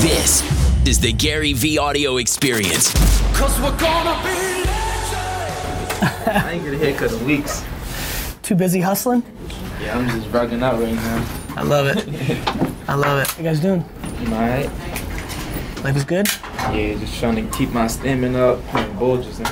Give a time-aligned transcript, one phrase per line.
[0.00, 0.40] This
[0.88, 2.90] is the Gary V audio experience.
[3.36, 4.64] Cause we're gonna be
[6.26, 7.62] I ain't get a haircut in weeks.
[8.42, 9.22] Too busy hustling?
[9.78, 11.26] Yeah, I'm just rocking out right now.
[11.54, 11.98] I love it.
[12.88, 13.28] I love it.
[13.28, 13.84] How you guys doing?
[14.20, 14.70] I'm alright.
[15.84, 16.26] Life is good?
[16.72, 19.48] Yeah, just trying to keep my stamina up, playing bulges and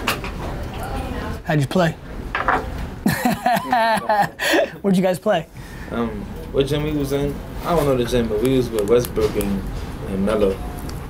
[1.45, 1.93] How'd you play?
[4.81, 5.47] Where'd you guys play?
[5.91, 6.09] um
[6.53, 7.35] what gym we was in?
[7.65, 9.63] I don't know the gym, but we was with Westbrook and,
[10.09, 10.57] and Melo.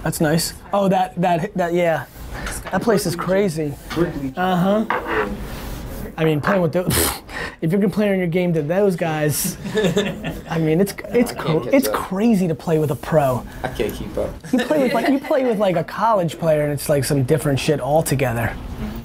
[0.03, 0.55] That's nice.
[0.73, 2.07] Oh, that, that, that, yeah.
[2.71, 3.75] That place is crazy.
[4.37, 5.31] Uh huh.
[6.17, 6.95] I mean, playing with those.
[7.61, 9.57] If you're comparing your game to those guys,
[10.49, 11.95] I mean, it's it's can't cr- it's up.
[11.95, 13.45] crazy to play with a pro.
[13.65, 14.33] I can't keep up.
[14.53, 17.25] You play with like you play with like a college player, and it's like some
[17.25, 18.57] different shit altogether.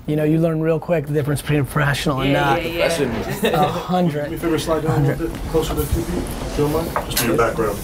[0.05, 2.62] You know, you learn real quick the difference between a professional and not.
[2.62, 4.26] That shouldn't A hundred.
[4.26, 6.18] Can you figure slide down a little bit closer to the TV?
[6.52, 7.10] If you don't mind?
[7.10, 7.80] Just in your background.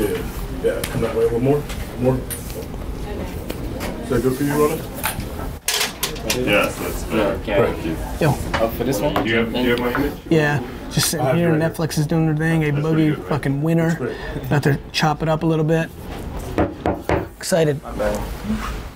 [0.00, 0.22] Yeah,
[0.62, 0.80] yeah.
[0.82, 1.26] Come that way.
[1.26, 1.60] One more.
[1.60, 2.16] One more.
[4.02, 4.82] Is that good for you, Ronnie?
[6.44, 7.38] Yes, that's fair.
[7.38, 7.96] Thank you.
[8.20, 8.30] Yo,
[8.64, 9.14] up for this one.
[9.14, 10.18] Do you have, do you have my image?
[10.28, 11.48] yeah, just sitting here.
[11.54, 11.72] you right.
[11.72, 12.62] Netflix is doing their thing.
[12.64, 13.28] A pretty boogie, good, man.
[13.28, 14.14] fucking winner.
[14.44, 15.88] About to chop it up a little bit.
[17.38, 17.80] Excited.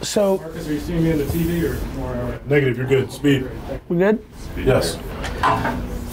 [0.03, 2.41] So Marcus, Are you seeing me on the TV or more?
[2.47, 2.77] Negative.
[2.79, 3.13] You're good.
[3.13, 3.49] Speed.
[3.89, 4.25] we good?
[4.53, 4.97] Speed Yes.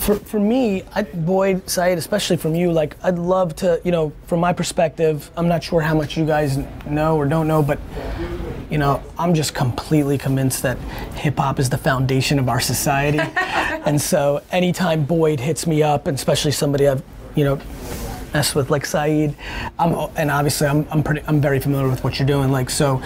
[0.08, 4.14] For, for me, I, Boyd, Said, especially from you, like I'd love to, you know,
[4.26, 7.78] from my perspective, I'm not sure how much you guys know or don't know, but
[8.70, 10.78] you know, I'm just completely convinced that
[11.16, 13.20] hip hop is the foundation of our society.
[13.38, 17.04] and so anytime Boyd hits me up, and especially somebody I've,
[17.36, 17.60] you know,
[18.34, 19.36] messed with like Saeed,
[19.78, 22.50] I'm, and obviously I'm, I'm pretty, I'm very familiar with what you're doing.
[22.50, 23.02] Like, so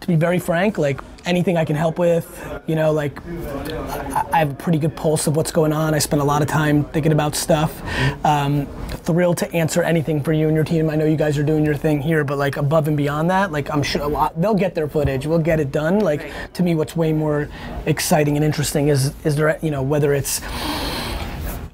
[0.00, 2.26] to be very frank, like anything I can help with,
[2.66, 5.92] you know, like I, I have a pretty good pulse of what's going on.
[5.92, 7.82] I spend a lot of time thinking about stuff.
[8.24, 8.66] Um,
[9.06, 10.90] thrilled to answer anything for you and your team.
[10.90, 13.52] I know you guys are doing your thing here, but like above and beyond that,
[13.52, 15.26] like I'm sure a lot, they'll get their footage.
[15.26, 16.00] We'll get it done.
[16.00, 17.48] Like to me, what's way more
[17.86, 20.40] exciting and interesting is is there, you know, whether it's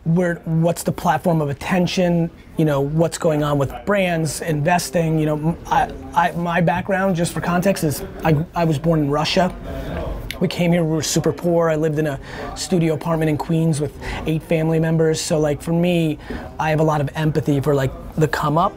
[0.04, 5.26] where what's the platform of attention you know what's going on with brands investing you
[5.26, 9.54] know I, I, my background just for context is I, I was born in russia.
[10.40, 11.70] We came here we were super poor.
[11.70, 12.18] I lived in a
[12.56, 13.96] studio apartment in queens with
[14.26, 15.20] eight family members.
[15.20, 16.18] So like for me
[16.58, 18.74] i have a lot of empathy for like the come up.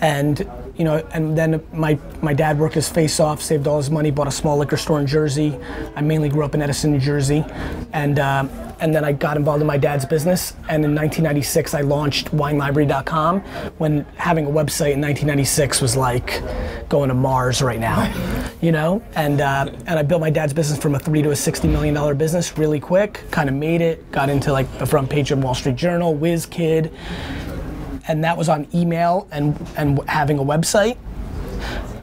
[0.00, 3.90] And you know, and then my my dad worked his face off, saved all his
[3.90, 5.58] money, bought a small liquor store in Jersey.
[5.94, 7.44] I mainly grew up in Edison, New Jersey,
[7.92, 8.48] and um,
[8.82, 10.54] and then I got involved in my dad's business.
[10.68, 13.40] And in 1996, I launched WineLibrary.com.
[13.78, 16.42] When having a website in 1996 was like
[16.88, 18.12] going to Mars right now,
[18.60, 19.00] you know.
[19.14, 21.94] And uh, and I built my dad's business from a three to a 60 million
[21.94, 23.22] dollar business really quick.
[23.30, 24.10] Kind of made it.
[24.10, 26.92] Got into like the front page of Wall Street Journal, Whiz Kid
[28.08, 30.98] and that was on email and and having a website.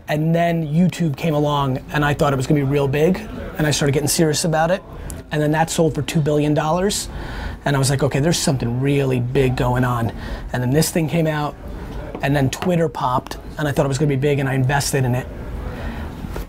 [0.07, 3.17] And then YouTube came along, and I thought it was gonna be real big,
[3.57, 4.81] and I started getting serious about it.
[5.31, 7.09] And then that sold for two billion dollars,
[7.65, 10.11] and I was like, okay, there's something really big going on.
[10.53, 11.55] And then this thing came out,
[12.21, 15.05] and then Twitter popped, and I thought it was gonna be big, and I invested
[15.05, 15.27] in it.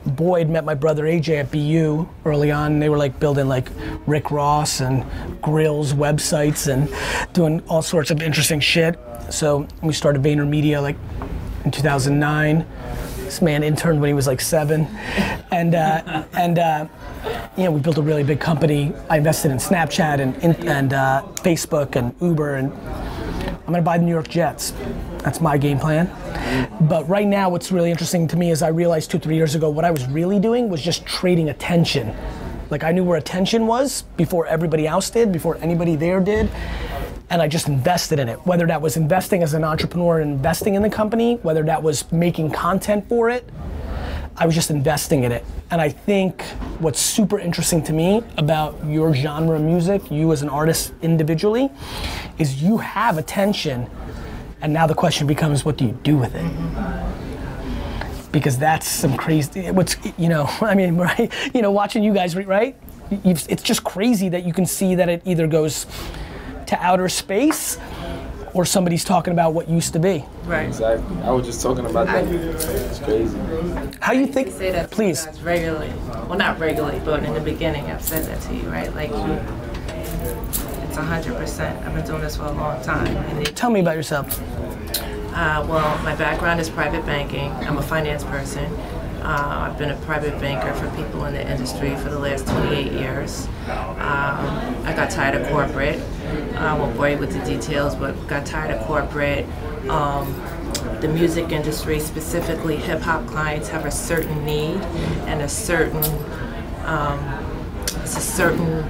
[0.06, 2.78] Boyd met my brother AJ at BU early on.
[2.78, 3.68] They were like building like
[4.06, 5.04] Rick Ross and
[5.42, 6.88] Grills websites and
[7.34, 8.98] doing all sorts of interesting shit.
[9.30, 10.97] So we started VaynerMedia like
[11.64, 12.66] in 2009.
[13.18, 14.86] This man interned when he was like seven,
[15.52, 16.86] and uh, and uh,
[17.56, 18.92] you know we built a really big company.
[19.08, 20.36] I invested in Snapchat and
[20.66, 22.72] and uh, Facebook and Uber and
[23.70, 24.72] I'm gonna buy the New York Jets.
[25.19, 26.10] That's my game plan.
[26.88, 29.70] But right now, what's really interesting to me is I realized two, three years ago,
[29.70, 32.12] what I was really doing was just trading attention.
[32.70, 36.50] Like I knew where attention was before everybody else did, before anybody there did.
[37.30, 38.44] And I just invested in it.
[38.44, 42.10] Whether that was investing as an entrepreneur and investing in the company, whether that was
[42.10, 43.48] making content for it,
[44.41, 45.45] I was just investing in it.
[45.71, 46.43] And I think
[46.78, 51.71] what's super interesting to me about your genre of music, you as an artist individually,
[52.39, 53.87] is you have attention.
[54.62, 58.33] And now the question becomes, what do you do with it?
[58.33, 59.71] Because that's some crazy.
[59.72, 60.47] What's you know?
[60.63, 61.31] I mean, right?
[61.54, 62.75] You know, watching you guys, right?
[63.10, 65.86] You've, it's just crazy that you can see that it either goes
[66.66, 67.77] to outer space,
[68.54, 70.24] or somebody's talking about what used to be.
[70.44, 70.66] Right.
[70.66, 71.16] Exactly.
[71.22, 72.24] I was just talking about that.
[72.26, 73.38] It's crazy.
[74.00, 74.48] How you think?
[74.50, 75.26] say that Please.
[75.38, 75.92] you regularly.
[76.28, 78.94] Well, not regularly, but in the beginning, I've said that to you, right?
[78.94, 79.41] Like you,
[80.84, 81.84] it's hundred percent.
[81.86, 84.41] I've been doing this for a long time, and it, Tell me about yourself.
[85.32, 87.50] uh, well, my background is private banking.
[87.66, 88.66] I'm a finance person.
[89.22, 92.93] Uh, I've been a private banker for people in the industry for the last 28
[92.93, 93.47] years.
[93.67, 96.01] Um, I got tired of corporate.
[96.57, 99.47] I won't bore you with the details, but got tired of corporate.
[99.89, 100.33] Um,
[101.01, 104.81] the music industry, specifically hip hop clients, have a certain need
[105.27, 106.05] and a certain
[106.84, 107.19] um,
[108.03, 108.83] it's a certain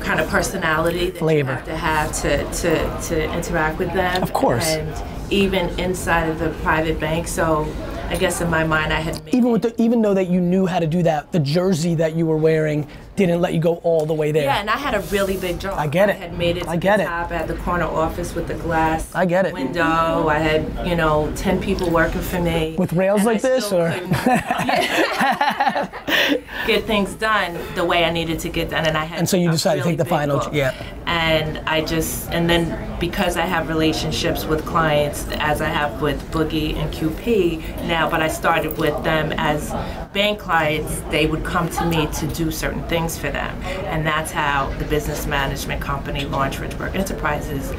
[0.00, 1.50] kind of personality that Flavor.
[1.50, 4.22] you have to have to, to, to interact with them.
[4.22, 4.66] Of course.
[4.66, 7.28] And even inside of the private bank.
[7.28, 7.64] So
[8.08, 10.64] I guess in my mind I had Even with the, even though that you knew
[10.64, 12.88] how to do that, the jersey that you were wearing
[13.26, 14.44] didn't let you go all the way there.
[14.44, 15.78] Yeah, and I had a really big job.
[15.78, 16.16] I get it.
[16.16, 17.06] I had made it to I get the it.
[17.06, 19.54] top at the corner office with the glass I get it.
[19.54, 20.28] window.
[20.28, 22.76] I had, you know, 10 people working for me.
[22.78, 23.88] With rails and I like this, or?
[26.66, 28.86] get things done the way I needed to get done.
[28.86, 30.50] And I had And so you decided to take the final- book.
[30.52, 30.74] yeah.
[31.06, 36.20] And I just, and then because I have relationships with clients, as I have with
[36.30, 39.70] Boogie and QP now, but I started with them as
[40.12, 43.60] bank clients, they would come to me to do certain things for them.
[43.86, 47.70] And that's how the business management company launched Richburg Enterprises.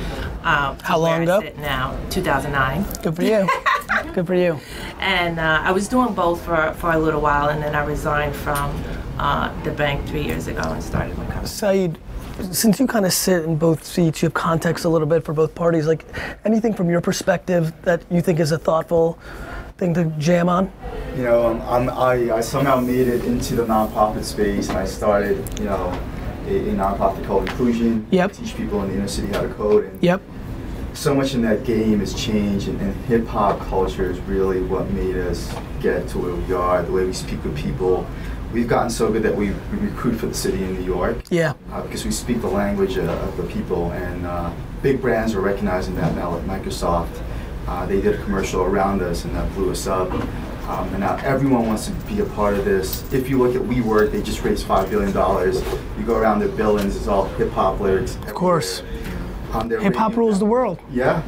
[0.44, 1.42] Um, How long ago?
[1.58, 3.50] now, 2009 Good for you.
[4.14, 4.60] Good for you.
[5.00, 8.36] and uh, I was doing both for, for a little while, and then I resigned
[8.36, 8.82] from
[9.18, 11.48] uh, the bank three years ago and started my company.
[11.48, 11.98] Saeed,
[12.52, 15.34] since you kind of sit in both seats, you have context a little bit for
[15.34, 15.88] both parties.
[15.88, 16.06] Like
[16.46, 19.20] anything from your perspective that you think is a thoughtful
[19.80, 20.72] thing to jam on?
[21.16, 24.86] You know, um, I'm, I, I somehow made it into the nonprofit space and I
[24.86, 25.92] started, you know,
[26.46, 28.06] a, a nonprofit called Inclusion.
[28.12, 28.34] Yep.
[28.34, 29.86] Teach people in the inner city how to code.
[29.86, 30.22] And Yep.
[30.94, 34.90] so much in that game has changed and, and hip hop culture is really what
[34.92, 38.06] made us get to where we are, the way we speak with people.
[38.54, 41.54] We've gotten so good that we, we recruit for the city in New York Yeah.
[41.72, 44.52] uh, because we speak the language uh, of the people, and uh,
[44.82, 47.22] big brands are recognizing that now, like Microsoft.
[47.70, 50.12] Uh, they did a commercial around us, and that blew us up.
[50.68, 53.12] Um, and now everyone wants to be a part of this.
[53.14, 55.64] If you look at WeWork, they just raised five billion dollars.
[55.98, 58.16] You go around their billings, it's all hip hop lyrics.
[58.18, 58.82] Of course.
[59.82, 60.80] Hip hop rules the world.
[60.92, 61.24] Yeah.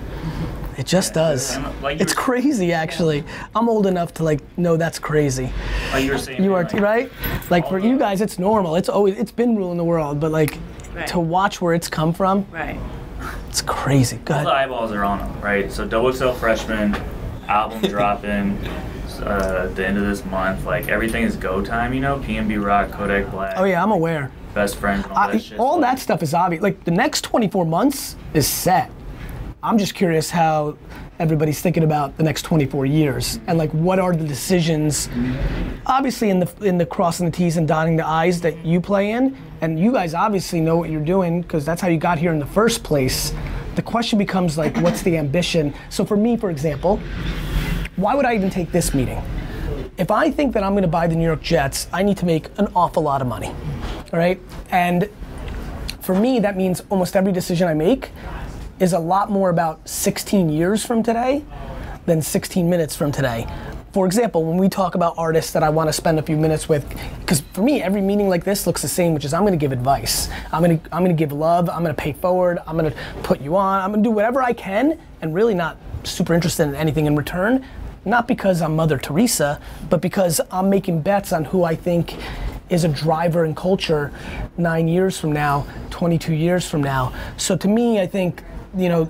[0.77, 1.57] It just does.
[1.81, 3.23] Like It's were- crazy, actually.
[3.55, 5.51] I'm old enough to like know that's crazy.
[5.91, 7.11] Like you were saying, You are like, right.
[7.49, 8.75] Like for you guys, it's normal.
[8.77, 10.57] It's always it's been ruling the world, but like
[10.95, 11.07] Right.
[11.07, 12.77] to watch where it's come from, Right.
[13.51, 14.15] It's crazy.
[14.23, 15.69] Go all the eyeballs are on them, right?
[15.69, 16.95] So Double XL freshman
[17.49, 18.57] album dropping
[19.21, 20.63] uh, at the end of this month.
[20.65, 22.17] Like everything is go time, you know.
[22.19, 24.31] PNB Rock, Kodak Black, Oh yeah, I'm aware.
[24.53, 25.59] best friends, and all I, that shit.
[25.59, 26.63] all that stuff is obvious.
[26.63, 28.89] Like the next 24 months is set.
[29.63, 30.77] I'm just curious how
[31.19, 35.07] everybody's thinking about the next 24 years and like what are the decisions
[35.85, 39.11] obviously in the in the crossing the t's and dotting the i's that you play
[39.11, 42.33] in and you guys obviously know what you're doing because that's how you got here
[42.33, 43.33] in the first place
[43.75, 46.99] the question becomes like what's the ambition so for me for example
[47.95, 49.21] why would i even take this meeting
[50.01, 52.25] if I think that I'm going to buy the New York Jets, I need to
[52.25, 53.49] make an awful lot of money.
[54.11, 54.41] All right?
[54.71, 55.07] And
[56.01, 58.09] for me, that means almost every decision I make
[58.79, 61.45] is a lot more about 16 years from today
[62.07, 63.45] than 16 minutes from today.
[63.93, 66.69] For example, when we talk about artists that I want to spend a few minutes
[66.69, 66.87] with,
[67.19, 69.57] because for me, every meeting like this looks the same, which is I'm going to
[69.57, 70.29] give advice.
[70.53, 71.69] I'm going to I'm going to give love.
[71.69, 72.59] I'm going to pay forward.
[72.65, 73.81] I'm going to put you on.
[73.81, 77.17] I'm going to do whatever I can, and really not super interested in anything in
[77.17, 77.65] return.
[78.05, 79.59] Not because I'm Mother Teresa,
[79.89, 82.15] but because I'm making bets on who I think
[82.69, 84.13] is a driver in culture
[84.57, 87.13] nine years from now, 22 years from now.
[87.35, 88.41] So to me, I think,
[88.75, 89.05] you know,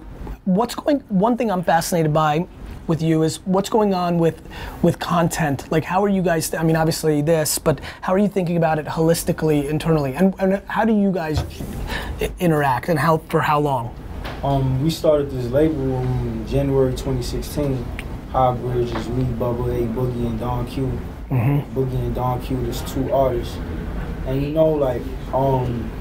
[0.45, 2.47] what's going, one thing I'm fascinated by
[2.87, 4.41] with you is what's going on with
[4.81, 8.27] with content like how are you guys i mean obviously this but how are you
[8.27, 11.43] thinking about it holistically internally and, and how do you guys
[12.39, 13.93] interact and how for how long
[14.43, 17.85] Um, we started this label in January 2016.
[18.31, 20.89] High Bridge is me, Bubba A, Boogie, and Don Q.
[21.75, 23.55] Boogie and Don Q, there's two artists.
[24.25, 25.03] And you know, like,
[25.33, 25.91] um,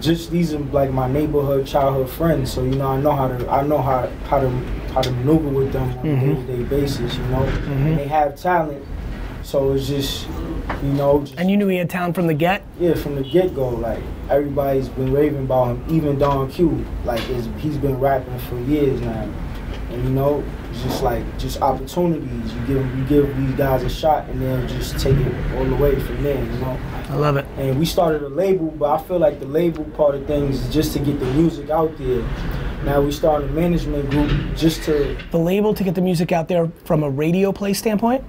[0.00, 2.52] just these are like my neighborhood childhood friends.
[2.52, 4.48] So you know, I know how to, I know how how to
[4.96, 6.46] how to maneuver with them on a mm-hmm.
[6.46, 7.16] day-to-day basis.
[7.16, 7.70] You know, mm-hmm.
[7.70, 8.82] and they have talent.
[9.42, 10.26] So it's just,
[10.82, 13.22] you know, just, and you knew he had talent from the get yeah, from the
[13.22, 15.84] get go, like everybody's been raving about him.
[15.90, 19.30] Even Don Q, like he's been rapping for years now,
[19.90, 22.54] and you know, it's just like just opportunities.
[22.54, 25.76] You give you give these guys a shot, and then just take it all the
[25.76, 26.42] way from there.
[26.42, 29.46] You know, i love it and we started a label, but I feel like the
[29.46, 32.26] label part of things is just to get the music out there.
[32.86, 36.48] Now we started a management group just to the label to get the music out
[36.48, 38.24] there from a radio play standpoint?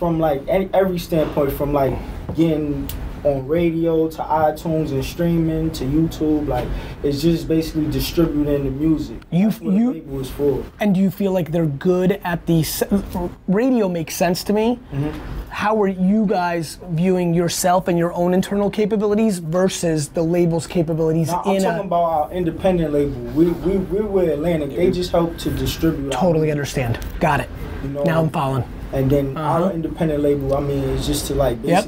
[0.00, 1.92] from like any, every standpoint, from like
[2.34, 2.88] getting
[3.24, 6.66] on radio to iTunes and streaming to YouTube, like
[7.02, 9.18] it's just basically distributing the music.
[9.30, 10.62] You- That's what you- label is for.
[10.80, 12.64] and do you feel like they're good at the
[13.48, 14.78] radio makes sense to me
[15.50, 21.28] how are you guys viewing yourself and your own internal capabilities versus the label's capabilities
[21.28, 23.20] Now, I'm in talking a about our independent label.
[23.34, 24.76] We we we're with Atlantic.
[24.76, 26.12] They just help to distribute.
[26.12, 27.48] totally understand got it
[27.82, 29.64] You know, now i'm following And then Uh-huh.
[29.66, 31.84] our independent label, I mean, is just to like Yep.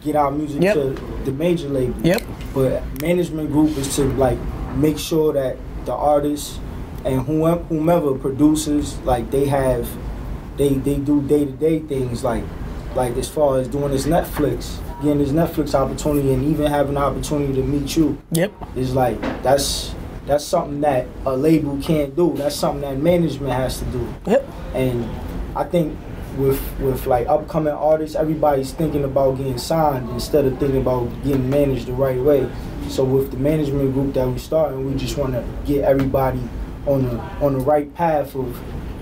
[0.00, 0.74] Get our music Yep.
[0.74, 0.90] to
[1.24, 1.94] the major label.
[2.02, 2.22] Yep.
[2.54, 4.38] But management group is to like
[4.76, 6.58] make sure that the artists
[7.04, 9.88] and whomever, whomever producers like they have
[10.56, 12.44] they they do day to day things like
[12.94, 17.00] like as far as doing this Netflix, getting this Netflix opportunity, and even having the
[17.00, 19.94] opportunity to meet you yep is like that's
[20.26, 22.34] that's something that a label can't do.
[22.36, 24.14] That's something that management has to do.
[24.26, 25.08] yep And
[25.56, 25.96] I think
[26.40, 31.48] with with like upcoming artists, everybody's thinking about getting signed instead of thinking about getting
[31.48, 32.50] managed the right way.
[32.88, 36.40] So with the management group that we starting, we just want to get everybody
[36.86, 38.58] on the on the right path of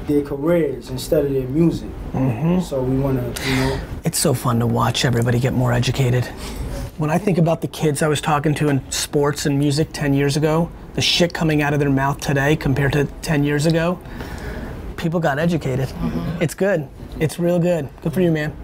[0.06, 1.90] their careers instead of their music.
[2.12, 2.60] Mm-hmm.
[2.60, 6.24] So we want to, you know, It's so fun to watch everybody get more educated.
[6.96, 10.14] When I think about the kids I was talking to in sports and music 10
[10.14, 14.00] years ago, the shit coming out of their mouth today compared to 10 years ago,
[14.96, 15.88] people got educated.
[15.88, 16.42] Mm-hmm.
[16.42, 16.88] It's good.
[17.20, 17.88] It's real good.
[18.02, 18.56] Good for you, man.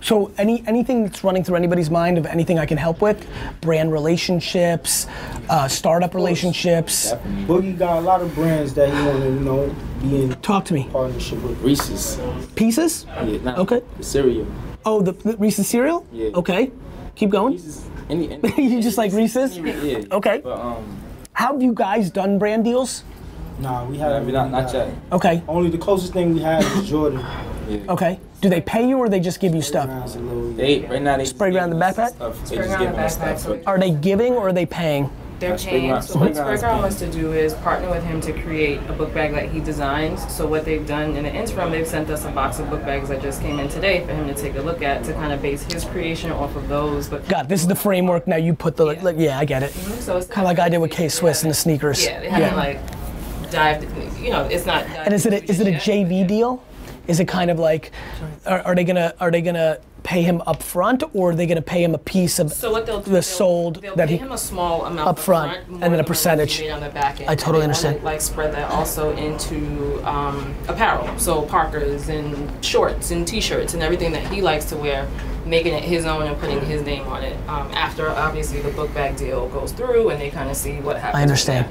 [0.00, 3.26] So, any anything that's running through anybody's mind of anything I can help with?
[3.62, 5.06] Brand relationships,
[5.48, 7.12] uh, startup relationships.
[7.46, 10.66] Boogie got a lot of brands that he want to, you know, be in Talk
[10.66, 10.88] to me.
[10.92, 11.58] partnership with.
[11.62, 12.18] Reese's.
[12.54, 13.06] Pieces?
[13.24, 13.80] Yeah, nah, Okay.
[13.96, 14.46] The cereal.
[14.84, 16.06] Oh, the, the Reese's cereal?
[16.12, 16.30] Yeah.
[16.34, 16.70] Okay.
[17.14, 17.54] Keep going.
[17.54, 17.86] Reese's.
[18.10, 19.56] Any, any, you just like Reese's?
[19.56, 20.02] yeah.
[20.12, 20.40] Okay.
[20.44, 20.84] But um,
[21.32, 23.04] How have you guys done brand deals?
[23.58, 24.26] Nah, we haven't.
[24.26, 24.92] mean, not, not yet.
[25.12, 25.42] Okay.
[25.48, 27.24] Only the closest thing we have is Jordan.
[27.68, 27.92] Yeah.
[27.92, 28.20] Okay.
[28.40, 29.88] Do they pay you or they just give you stuff?
[29.88, 32.10] Rounds a little- They right now they Spray ground the backpack?
[32.10, 32.38] Stuff.
[32.40, 33.40] They Spray just the giving us backpack, stuff.
[33.40, 35.10] so Are they giving or are they paying?
[35.40, 35.90] They're That's paying.
[35.90, 38.92] Sprayground- So what Sprayground's Sprayground wants to do is partner with him to create a
[38.92, 40.24] book bag that he designs.
[40.32, 43.08] So what they've done in the interim, they've sent us a box of book bags
[43.08, 45.42] that just came in today for him to take a look at to kind of
[45.42, 47.08] base his creation off of those.
[47.08, 48.28] But God, this is the framework.
[48.28, 49.70] Now you put the, like, yeah, I get it.
[49.72, 50.00] Mm-hmm.
[50.00, 52.04] so it's Kind of like I did with K Swiss and the sneakers.
[52.04, 52.78] Yeah, they haven't like
[53.50, 53.86] dived.
[54.22, 54.84] You know, it's not.
[54.86, 56.06] And is it a, is it a just yet.
[56.08, 56.62] JV deal?
[57.06, 57.90] Is it kind of like,
[58.46, 61.62] are, are they gonna are they gonna pay him up front or are they gonna
[61.62, 64.16] pay him a piece of So what they'll do, the they'll, sold they'll that pay
[64.16, 66.62] he him a small amount up front, more and then a percentage.
[66.68, 67.30] on the back end.
[67.30, 68.04] I totally And wanna, understand.
[68.04, 74.12] Like spread that also into um, apparel, so Parkers and shorts and T-shirts and everything
[74.12, 75.08] that he likes to wear,
[75.46, 77.36] making it his own and putting his name on it.
[77.48, 80.96] Um, after obviously the book bag deal goes through and they kind of see what
[80.98, 81.18] happens.
[81.18, 81.66] I understand.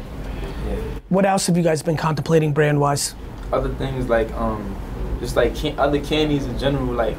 [0.67, 0.75] yeah.
[1.09, 3.13] What else have you guys been contemplating brand wise?
[3.51, 4.75] Other things like um,
[5.23, 6.93] just like can- other candies in general.
[6.93, 7.15] Like,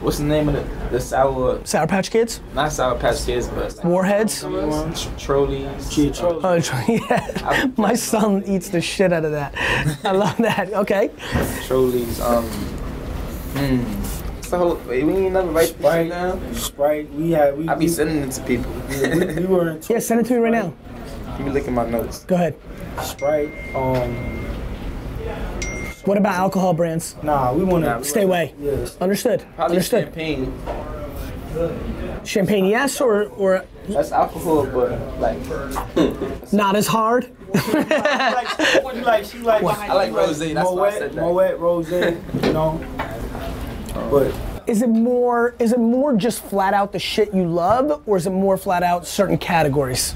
[0.00, 1.60] what's the name of the the sour?
[1.64, 4.40] Sour Patch Kids, Not sour patch kids, but like, Warheads.
[4.40, 5.88] tr- trolleys.
[5.90, 6.40] Kid Troll.
[6.44, 6.54] Oh,
[6.88, 7.66] yeah.
[7.76, 9.54] My son eats the shit out of that.
[10.04, 10.72] I love that.
[10.72, 11.10] Okay.
[11.66, 12.20] Trolleys.
[12.20, 12.44] Um,
[13.56, 14.02] hmm.
[14.42, 16.54] So wait, we ain't never write this shit Sprite, down.
[16.54, 17.12] Sprite.
[17.14, 17.58] We had.
[17.58, 18.70] We, I be we, sending it to people.
[18.88, 20.74] we, we were in Yeah, send it to me right now.
[21.26, 22.24] Let me look at my notes.
[22.24, 22.54] Go ahead.
[23.02, 23.50] Sprite.
[23.74, 24.44] Um,
[26.04, 27.14] What about alcohol brands?
[27.22, 28.54] nah, we want to Stay away.
[28.60, 28.96] Yes.
[29.00, 29.44] Understood.
[29.56, 30.04] Probably Understood.
[30.04, 30.52] champagne.
[32.24, 35.38] Champagne, yes, or or That's alcohol, but like
[36.52, 37.30] not as hard.
[37.54, 40.54] like, she like, she like, I like rosé.
[40.54, 41.60] That's why I said Moet, that.
[41.60, 42.44] Moet, rosé.
[42.46, 42.80] You know.
[44.10, 44.32] But
[44.68, 45.54] Is it more?
[45.58, 48.82] Is it more just flat out the shit you love, or is it more flat
[48.82, 50.14] out certain categories?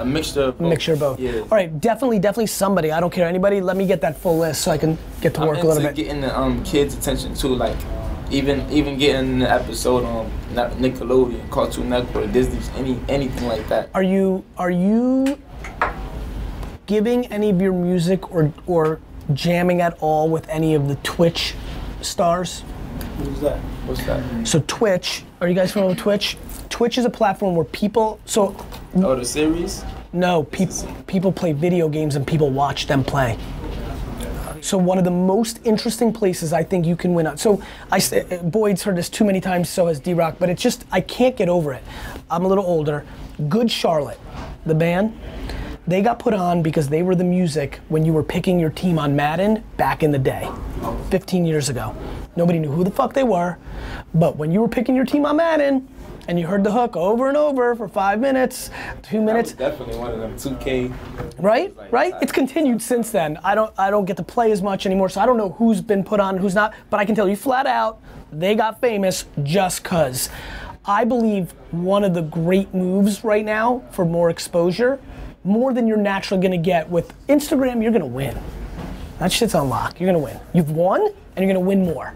[0.00, 0.68] A mixture of both.
[0.68, 1.20] Mixture of both.
[1.20, 1.40] Yeah.
[1.40, 2.90] All right, definitely, definitely somebody.
[2.90, 3.60] I don't care anybody.
[3.60, 5.82] Let me get that full list so I can get to I'm work a little
[5.82, 5.94] bit.
[5.94, 7.76] getting the um, kids' attention too, like
[8.30, 13.90] even even getting the episode on Nickelodeon, Cartoon Network, Disney, any anything like that.
[13.94, 15.38] Are you are you
[16.86, 19.00] giving any of your music or or
[19.34, 21.54] jamming at all with any of the Twitch
[22.00, 22.64] stars?
[23.18, 23.58] who's that?
[23.86, 24.46] What's that?
[24.46, 26.36] So Twitch, are you guys familiar with Twitch?
[26.68, 28.56] Twitch is a platform where people so
[28.96, 29.84] Oh, the series.
[30.12, 33.38] No, people people play video games and people watch them play.
[34.62, 37.38] So one of the most interesting places I think you can win on.
[37.38, 40.50] So I s- uh, Boyd's heard this too many times, so has D Rock, but
[40.50, 41.82] it's just I can't get over it.
[42.30, 43.04] I'm a little older.
[43.48, 44.18] Good Charlotte,
[44.66, 45.18] the band,
[45.86, 48.98] they got put on because they were the music when you were picking your team
[48.98, 50.46] on Madden back in the day,
[51.10, 51.96] 15 years ago.
[52.36, 53.56] Nobody knew who the fuck they were,
[54.12, 55.88] but when you were picking your team on Madden,
[56.28, 58.70] and you heard the hook over and over for five minutes,
[59.02, 60.34] two minutes, Definitely one of them.
[60.36, 60.92] 2K.
[61.38, 61.74] right?
[61.90, 62.14] Right?
[62.22, 63.38] It's continued since then.
[63.42, 65.80] I don't I don't get to play as much anymore, so I don't know who's
[65.80, 66.74] been put on, who's not.
[66.90, 68.00] But I can tell you flat out,
[68.32, 70.28] they got famous just cause.
[70.84, 74.98] I believe one of the great moves right now for more exposure,
[75.44, 78.36] more than you're naturally gonna get with Instagram, you're gonna win.
[79.18, 80.00] That shit's on lock.
[80.00, 80.40] You're gonna win.
[80.54, 82.14] You've won, and you're gonna win more.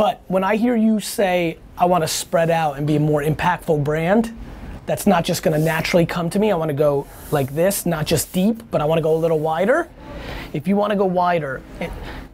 [0.00, 3.22] But when I hear you say, I want to spread out and be a more
[3.22, 4.34] impactful brand,
[4.86, 6.50] that's not just going to naturally come to me.
[6.50, 9.20] I want to go like this, not just deep, but I want to go a
[9.20, 9.90] little wider.
[10.54, 11.60] If you want to go wider,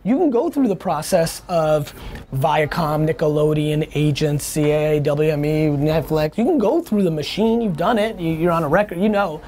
[0.04, 1.92] you can go through the process of
[2.32, 6.38] Viacom, Nickelodeon, agents, CAA, WME, Netflix.
[6.38, 7.60] You can go through the machine.
[7.60, 8.20] You've done it.
[8.20, 9.00] You're on a record.
[9.00, 9.42] You know,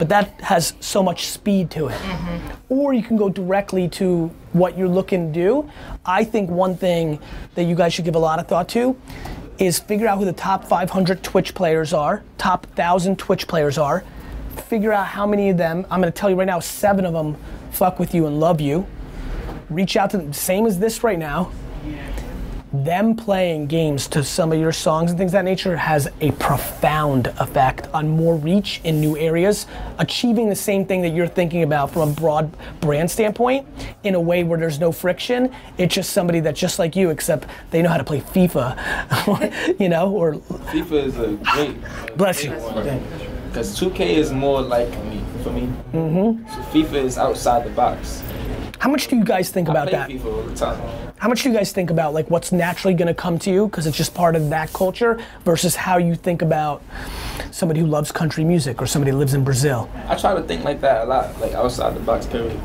[0.00, 1.98] but that has so much speed to it.
[1.98, 2.72] Mm-hmm.
[2.72, 5.70] Or you can go directly to what you're looking to do.
[6.06, 7.18] I think one thing
[7.54, 8.96] that you guys should give a lot of thought to
[9.58, 14.02] is figure out who the top 500 Twitch players are, top 1,000 Twitch players are.
[14.68, 17.36] Figure out how many of them, I'm gonna tell you right now, seven of them
[17.70, 18.86] fuck with you and love you.
[19.68, 21.52] Reach out to them, same as this right now.
[22.72, 26.30] Them playing games to some of your songs and things of that nature has a
[26.32, 29.66] profound effect on more reach in new areas,
[29.98, 33.66] achieving the same thing that you're thinking about from a broad brand standpoint
[34.04, 35.52] in a way where there's no friction.
[35.78, 39.88] It's just somebody that's just like you, except they know how to play FIFA, you
[39.88, 42.16] know, or FIFA is a great.
[42.16, 42.50] Bless you.
[43.48, 45.62] Because 2K is more like me for me.
[45.92, 46.48] Mm-hmm.
[46.48, 48.22] So FIFA is outside the box.
[48.80, 50.08] How much do you guys think about that?
[50.08, 51.12] play FIFA all the time.
[51.18, 53.66] How much do you guys think about like what's naturally going to come to you
[53.66, 56.82] because it's just part of that culture versus how you think about
[57.50, 59.90] somebody who loves country music or somebody who lives in Brazil?
[60.08, 62.24] I try to think like that a lot, like outside the box.
[62.24, 62.58] Period.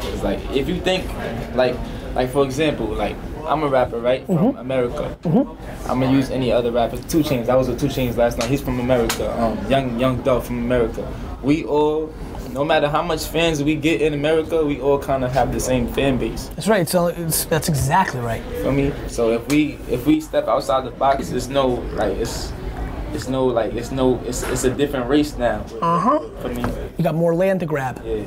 [0.00, 1.06] It's like if you think,
[1.54, 1.76] like,
[2.16, 3.14] like for example, like
[3.46, 5.16] I'm a rapper, right, from America.
[5.24, 6.96] I'm gonna use any other rapper.
[6.96, 7.48] 2 Chainz.
[7.48, 8.50] I was with 2 Chainz last night.
[8.50, 9.30] He's from America.
[9.40, 11.06] Um, young Young Dog from America.
[11.42, 12.12] We all,
[12.52, 15.60] no matter how much fans we get in America, we all kind of have the
[15.60, 16.48] same fan base.
[16.56, 16.88] That's right.
[16.88, 18.42] So it's, that's exactly right.
[18.62, 22.52] For me, so if we if we step outside the box, it's no like it's.
[23.14, 25.64] It's no like it's no it's it's a different race now.
[25.80, 26.18] Uh huh.
[26.42, 26.62] For me,
[26.98, 28.02] You got more land to grab.
[28.04, 28.22] yeah.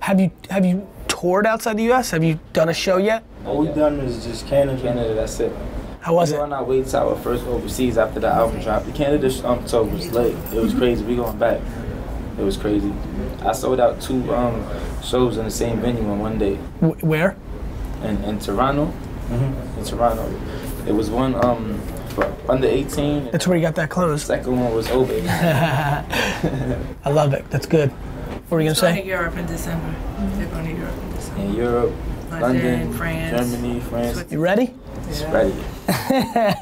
[0.00, 2.10] Have you have you toured outside the U.S.?
[2.10, 3.22] Have you done a show yet?
[3.46, 4.82] All we've done is just Canada.
[4.82, 5.52] Canada, that's it.
[6.00, 6.40] How was we it?
[6.40, 8.86] on our way to our first overseas after the album dropped.
[8.86, 10.34] The Canada um, tour was late.
[10.52, 11.04] It was crazy.
[11.04, 11.60] We going back.
[12.38, 12.92] It was crazy.
[13.42, 14.64] I sold out two um,
[15.02, 16.56] shows in the same venue on one day
[17.02, 17.36] where?
[18.02, 18.86] in, in Toronto.
[18.86, 19.78] Mm-hmm.
[19.78, 20.40] In Toronto,
[20.86, 21.80] it was one um,
[22.48, 23.04] under 18.
[23.22, 24.24] And That's where you got that close.
[24.24, 24.24] clothes.
[24.24, 25.12] second one was over.
[27.04, 27.48] I love it.
[27.50, 27.90] That's good.
[27.90, 29.06] What were you gonna Going to say?
[29.08, 29.94] Europe in December.
[30.36, 31.42] They're going to Europe in December.
[31.42, 31.92] In Europe,
[32.30, 34.32] London, London, France, Germany, France.
[34.32, 34.74] You ready?
[35.08, 35.54] It's ready.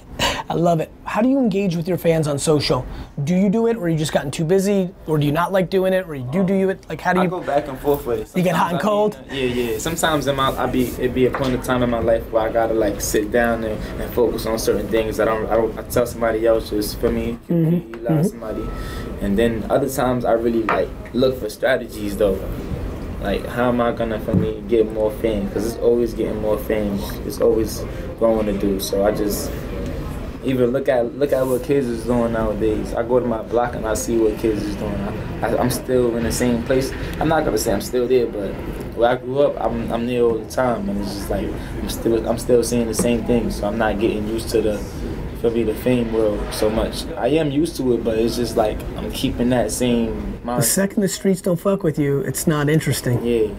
[0.50, 0.90] I love it.
[1.04, 2.84] How do you engage with your fans on social?
[3.22, 5.70] Do you do it, or you just gotten too busy, or do you not like
[5.70, 6.84] doing it, or you do do it?
[6.88, 7.30] Like how do I you?
[7.30, 8.36] go back and forth with it.
[8.36, 9.18] You get hot Sometimes and I cold?
[9.30, 9.78] yeah, yeah.
[9.78, 12.42] Sometimes in my, I be it be a point of time in my life where
[12.42, 15.20] I gotta like sit down and, and focus on certain things.
[15.20, 17.94] I don't, I don't, I tell somebody else just for me, Mm-hmm.
[17.94, 18.64] you allow somebody,
[19.20, 22.36] and then other times I really like look for strategies though.
[23.22, 25.46] Like how am I gonna for me get more fame?
[25.46, 26.98] Because it's always getting more fame.
[27.24, 27.84] It's always
[28.18, 28.80] growing to do.
[28.80, 29.52] So I just
[30.44, 32.94] even look at look at what kids is doing nowadays.
[32.94, 34.94] I go to my block and I see what kids is doing.
[34.94, 36.92] I, I, I'm still in the same place.
[37.20, 38.53] I'm not gonna say I'm still there, but
[38.96, 41.48] where I grew up, I'm, I'm there all the time, and it's just like
[41.83, 43.50] I'm still I'm still seeing the same thing.
[43.50, 44.79] So I'm not getting used to the
[45.40, 47.07] for me the fame world so much.
[47.12, 51.03] I am used to it, but it's just like I'm keeping that same The second
[51.03, 53.24] the streets don't fuck with you, it's not interesting.
[53.24, 53.53] Yeah,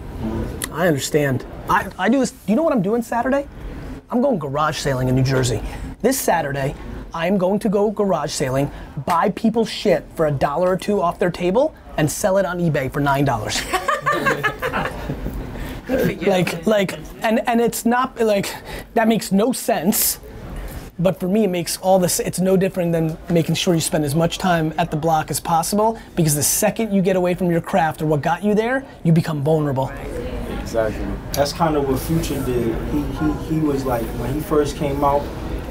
[0.72, 1.44] I understand.
[1.68, 2.30] I, I do this.
[2.30, 3.48] Do you know what I'm doing Saturday?
[4.10, 5.62] I'm going garage sailing in New Jersey.
[6.02, 6.74] This Saturday,
[7.14, 8.72] I'm going to go garage sailing,
[9.06, 12.58] buy people's shit for a dollar or two off their table, and sell it on
[12.58, 13.62] eBay for nine dollars.
[16.26, 18.52] like, like, and and it's not like
[18.94, 20.18] that makes no sense.
[20.98, 22.18] But for me, it makes all this.
[22.18, 25.38] It's no different than making sure you spend as much time at the block as
[25.38, 25.98] possible.
[26.16, 29.12] Because the second you get away from your craft or what got you there, you
[29.12, 29.88] become vulnerable.
[30.60, 31.06] exactly.
[31.32, 32.74] That's kind of what Future did.
[32.90, 35.22] He, he he was like when he first came out,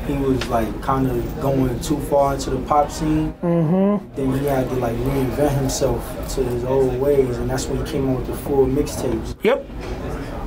[0.08, 3.34] he was like kind of going too far into the pop scene.
[3.42, 4.16] Mm-hmm.
[4.16, 6.04] Then he had to like reinvent himself
[6.36, 9.36] to his old ways, and that's when he came out with the full mixtapes.
[9.44, 9.66] Yep.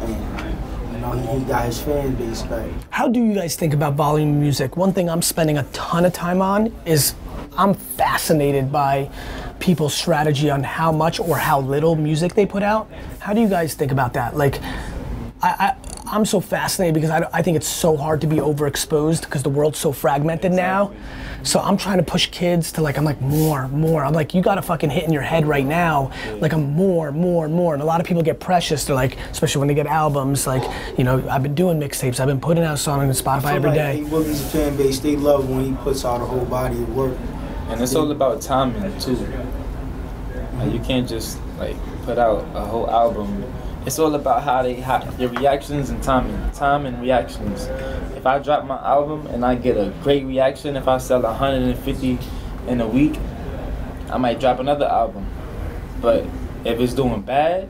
[0.00, 2.70] And you know he, he got his fan base back.
[2.90, 4.76] How do you guys think about volume music?
[4.76, 7.14] One thing I'm spending a ton of time on is
[7.56, 9.10] I'm fascinated by
[9.60, 12.90] people's strategy on how much or how little music they put out.
[13.20, 14.36] How do you guys think about that?
[14.36, 14.60] Like,
[15.42, 15.76] I, I
[16.14, 19.48] I'm so fascinated because I, I think it's so hard to be overexposed because the
[19.48, 20.92] world's so fragmented now.
[21.42, 24.04] So I'm trying to push kids to like I'm like more, more.
[24.04, 26.12] I'm like you got to fucking hit in your head right now.
[26.38, 27.74] Like I'm more, more, more.
[27.74, 28.84] And a lot of people get precious.
[28.84, 30.46] They're like, especially when they get albums.
[30.46, 30.62] Like
[30.96, 32.20] you know, I've been doing mixtapes.
[32.20, 34.00] I've been putting out songs on Spotify I feel every like day.
[34.02, 37.18] A Boogie's fan base, they love when he puts out a whole body of work.
[37.70, 39.16] And it's all about timing too.
[40.58, 43.44] Like you can't just like put out a whole album
[43.86, 47.66] it's all about how they how your reactions and timing, time and reactions.
[48.16, 52.18] If I drop my album and I get a great reaction, if I sell 150
[52.68, 53.18] in a week,
[54.10, 55.26] I might drop another album.
[56.00, 56.24] But
[56.64, 57.68] if it's doing bad,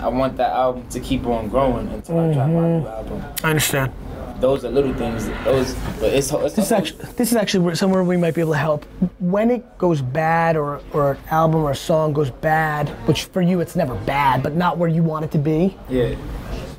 [0.00, 2.86] I want that album to keep on growing until I drop my new mm-hmm.
[2.86, 3.24] album.
[3.44, 3.92] I understand.
[4.40, 5.28] Those are little things.
[5.44, 8.40] Those, but it's, it's This is actually this is actually where- somewhere we might be
[8.40, 8.84] able to help.
[9.18, 13.42] When it goes bad, or or an album or a song goes bad, which for
[13.42, 15.76] you it's never bad, but not where you want it to be.
[15.88, 16.14] yeah.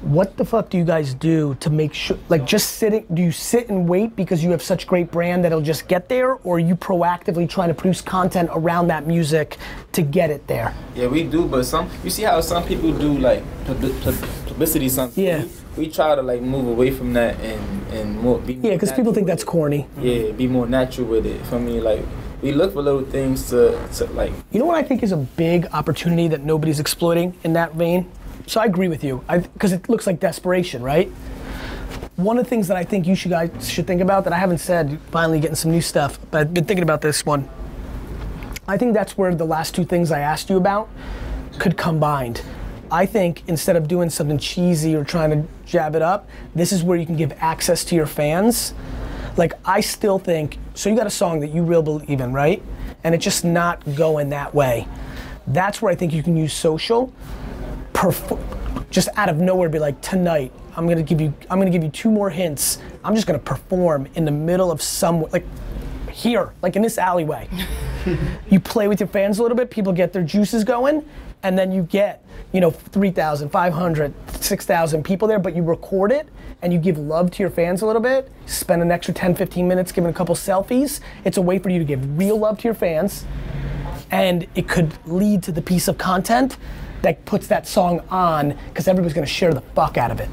[0.01, 2.17] What the fuck do you guys do to make sure?
[2.27, 3.05] Like just sitting?
[3.13, 6.09] Do you sit and wait because you have such great brand that it'll just get
[6.09, 9.57] there, or are you proactively trying to produce content around that music
[9.91, 10.73] to get it there?
[10.95, 14.89] Yeah, we do, but some you see how some people do like pub- pub- publicity
[14.89, 15.23] something.
[15.23, 15.45] Yeah.
[15.81, 19.13] We, try to like move away from that and and more be Yeah, because people
[19.13, 19.87] think that's corny.
[19.99, 21.43] yeah, be more natural with it.
[21.47, 22.03] For me, like
[22.41, 25.17] we look for little things to, to like You know what I think is a
[25.17, 28.09] big opportunity that nobody's exploiting in that vein?
[28.45, 31.09] So I agree with you, because it looks like desperation, right?
[32.15, 34.37] One of the things that I think you should guys should think about that I
[34.37, 37.49] haven't said, finally getting some new stuff, but I've been thinking about this one.
[38.67, 40.89] I think that's where the last two things I asked you about
[41.57, 42.41] could combined.
[42.91, 46.83] I think instead of doing something cheesy or trying to jab it up, this is
[46.83, 48.73] where you can give access to your fans.
[49.37, 52.61] Like I still think so you got a song that you real believe in, right?
[53.03, 54.87] And it's just not going that way.
[55.47, 57.11] That's where I think you can use social
[57.93, 58.39] perf-
[58.89, 61.89] just out of nowhere be like tonight i'm gonna give you i'm gonna give you
[61.89, 65.45] two more hints i'm just gonna perform in the middle of somewhere like
[66.11, 67.47] here like in this alleyway
[68.49, 71.05] you play with your fans a little bit people get their juices going
[71.43, 76.27] and then you get you know 3000 500 6000 people there but you record it
[76.61, 79.67] and you give love to your fans a little bit spend an extra 10 15
[79.67, 82.65] minutes giving a couple selfies it's a way for you to give real love to
[82.65, 83.25] your fans
[84.11, 86.57] and it could lead to the piece of content
[87.01, 90.29] that puts that song on because everybody's going to share the fuck out of it.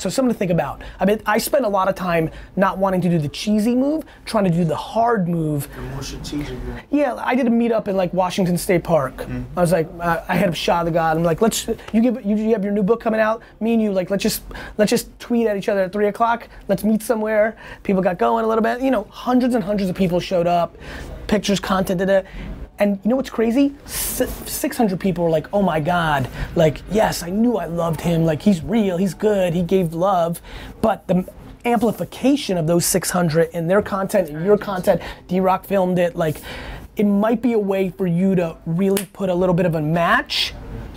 [0.00, 0.80] So something to think about.
[0.98, 4.04] I mean, I spend a lot of time not wanting to do the cheesy move,
[4.24, 5.68] trying to do the hard move.
[5.92, 6.58] More strategic.
[6.90, 9.26] Yeah, I did a meetup in like Washington State Park.
[9.56, 11.18] I was like, uh, I had a shot of the god.
[11.18, 13.42] I'm like, let's you give you, you have your new book coming out.
[13.60, 14.42] Me and you like let's just
[14.78, 16.48] let's just tweet at each other at three o'clock.
[16.68, 17.58] Let's meet somewhere.
[17.82, 18.80] People got going a little bit.
[18.80, 20.78] You know, hundreds and hundreds of people showed up.
[21.26, 22.26] Pictures, content, did it.
[22.80, 23.74] And you know what's crazy?
[23.84, 28.24] Si- 600 people were like, oh my God, like, yes, I knew I loved him.
[28.24, 30.40] Like, he's real, he's good, he gave love.
[30.80, 31.30] But the
[31.66, 36.38] amplification of those 600 in their content, in your content, D Rock filmed it, like,
[36.96, 39.82] it might be a way for you to really put a little bit of a
[39.82, 40.54] match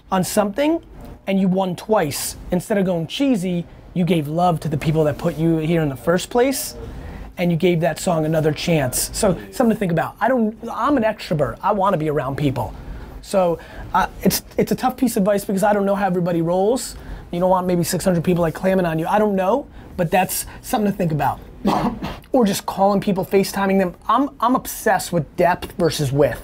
[0.09, 0.83] on something
[1.27, 2.37] and you won twice.
[2.51, 5.89] Instead of going cheesy, you gave love to the people that put you here in
[5.89, 6.75] the first place
[7.37, 9.09] and you gave that song another chance.
[9.17, 10.15] So something to think about.
[10.21, 10.57] I don't.
[10.71, 11.57] I'm an extrovert.
[11.61, 12.73] I want to be around people.
[13.21, 13.59] So
[13.93, 16.95] uh, it's it's a tough piece of advice because I don't know how everybody rolls.
[17.31, 19.07] You don't want maybe 600 people like clamming on you.
[19.07, 19.67] I don't know,
[19.97, 21.39] but that's something to think about.
[22.31, 23.95] or just calling people, FaceTiming them.
[24.07, 26.41] I'm I'm obsessed with depth versus width.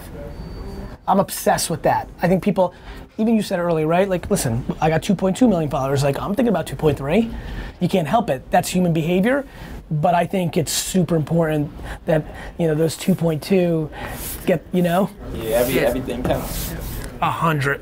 [1.07, 2.07] I'm obsessed with that.
[2.21, 2.73] I think people,
[3.17, 4.07] even you said earlier, right?
[4.07, 6.03] Like, listen, I got 2.2 million followers.
[6.03, 7.33] Like, I'm thinking about 2.3.
[7.79, 8.49] You can't help it.
[8.51, 9.43] That's human behavior.
[9.91, 11.71] But I think it's super important
[12.05, 12.23] that
[12.59, 16.73] you know those 2.2 get you know yeah, every everything counts.
[17.21, 17.81] a hundred,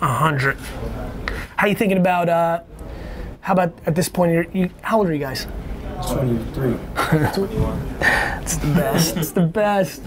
[0.00, 0.56] a hundred.
[1.56, 2.28] How you thinking about?
[2.28, 2.60] Uh,
[3.40, 4.32] how about at this point?
[4.32, 5.46] You're, you, how old are you guys?
[6.02, 6.76] 23.
[8.42, 9.16] It's the best.
[9.16, 10.02] it's the best.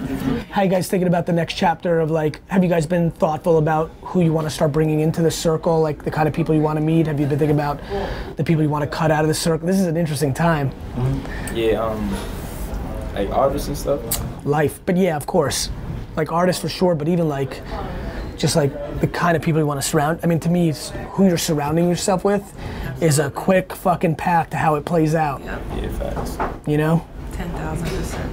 [0.52, 2.42] How you guys thinking about the next chapter of like?
[2.50, 5.82] Have you guys been thoughtful about who you want to start bringing into the circle?
[5.82, 7.08] Like the kind of people you want to meet?
[7.08, 7.80] Have you been thinking about
[8.36, 9.66] the people you want to cut out of the circle?
[9.66, 10.72] This is an interesting time,
[11.54, 12.12] Yeah, um,
[13.16, 14.46] like artists and stuff.
[14.46, 14.80] life.
[14.86, 15.70] But yeah, of course,
[16.16, 16.94] like artists for sure.
[16.96, 17.62] But even like,
[18.38, 18.72] just like
[19.02, 20.20] the kind of people you want to surround.
[20.24, 22.44] I mean, to me, it's who you're surrounding yourself with
[23.02, 25.42] is a quick fucking path to how it plays out.
[25.44, 26.38] Yeah, you facts.
[26.68, 27.06] You know.
[27.32, 28.30] 10,000%.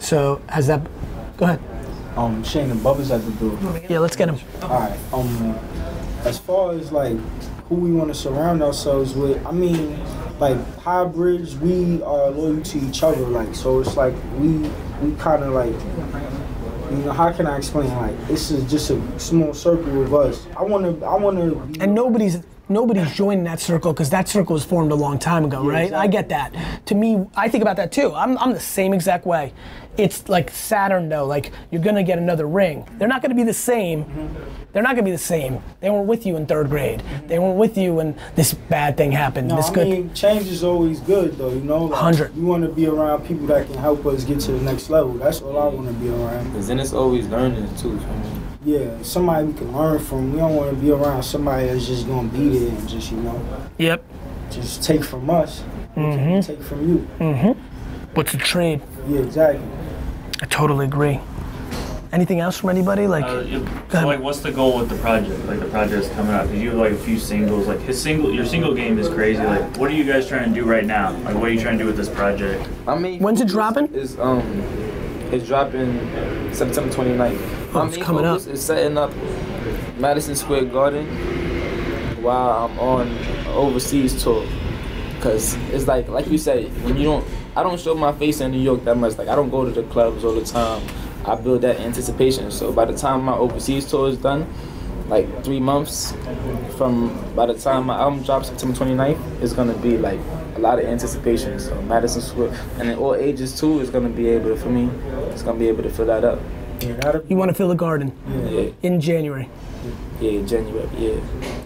[0.00, 0.86] So has that?
[1.36, 1.60] Go ahead.
[2.16, 3.80] Um, Shane and Bubba's at the door.
[3.88, 4.38] Yeah, let's get him.
[4.62, 5.56] Alright, um,
[6.24, 7.16] as far as like
[7.68, 9.98] who we want to surround ourselves with, I mean,
[10.40, 13.20] like High Bridge, we are loyal to each other.
[13.20, 14.68] Like, so it's like we
[15.02, 15.74] we kind of like,
[16.90, 17.88] you know, how can I explain?
[17.96, 20.46] Like, this is just a small circle of us.
[20.56, 21.54] I wanna, I wanna.
[21.80, 22.38] And nobody's
[22.68, 25.92] nobody's joining that circle because that circle was formed a long time ago, right?
[25.92, 26.54] I get that.
[26.86, 28.12] To me, I think about that too.
[28.14, 29.52] I'm, I'm the same exact way.
[29.96, 32.86] It's like Saturn though, like you're gonna get another ring.
[32.98, 34.04] They're not gonna be the same.
[34.72, 35.60] They're not gonna be the same.
[35.80, 37.02] They weren't with you in third grade.
[37.26, 39.48] They weren't with you when this bad thing happened.
[39.48, 39.88] no, this I good.
[39.88, 41.50] mean, change is always good though.
[41.50, 42.36] You know, like, 100.
[42.36, 45.14] You want to be around people that can help us get to the next level.
[45.14, 46.52] That's all I want to be around.
[46.52, 47.98] Cause then it's always learning too.
[48.68, 48.78] For me.
[48.96, 50.32] yeah, somebody we can learn from.
[50.32, 53.18] We don't want to be around somebody that's just gonna be there and just you
[53.18, 53.40] know
[53.78, 54.04] Yep.
[54.50, 55.62] just take from us,
[55.96, 56.40] Mm-hmm.
[56.40, 57.08] take from you.
[57.18, 57.52] Mm-hmm.
[58.14, 58.80] What's the trade?
[59.08, 59.64] Yeah, exactly.
[60.42, 61.20] I totally agree.
[62.10, 63.06] Anything else from anybody?
[63.06, 63.42] Like, Uh,
[63.90, 65.44] so like, what's the goal with the project?
[65.46, 66.46] Like the project's coming out.
[66.46, 67.66] Cause you have like a few singles.
[67.66, 69.42] Like his single, your single game is crazy.
[69.42, 71.10] Like, what are you guys trying to do right now?
[71.24, 72.66] Like, what are you trying to do with this project?
[72.86, 73.88] I mean, When's it dropping?
[73.92, 74.40] Is um,
[75.32, 75.92] it's dropping
[76.52, 77.74] September 29th.
[77.74, 78.40] Oh, it's main coming up.
[78.46, 79.12] It's setting up
[79.98, 81.06] Madison Square Garden
[82.22, 84.46] while I'm on overseas tour.
[85.20, 88.52] Cause it's like, like you said, when you don't, I don't show my face in
[88.52, 89.18] New York that much.
[89.18, 90.82] Like I don't go to the clubs all the time.
[91.26, 92.50] I build that anticipation.
[92.50, 94.46] So by the time my overseas tour is done,
[95.08, 96.12] like three months
[96.76, 100.20] from by the time my album drops September 29th, it's gonna be like
[100.58, 101.58] a lot of anticipation.
[101.58, 104.90] So Madison Square and in all ages too is gonna be able to, for me,
[105.30, 106.40] it's gonna be able to fill that up.
[106.80, 108.12] Yeah, that'll be you want to fill the garden
[108.50, 109.48] Yeah, in January.
[110.20, 111.20] yeah, January, yeah.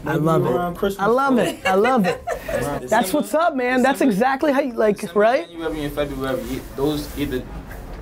[0.06, 0.76] I love it.
[0.78, 1.00] Christmas.
[1.02, 1.64] I love it.
[1.66, 2.22] I love it.
[2.88, 3.82] That's what's up, man.
[3.82, 5.48] That's exactly how you like, December, right?
[5.48, 7.42] January and February, those either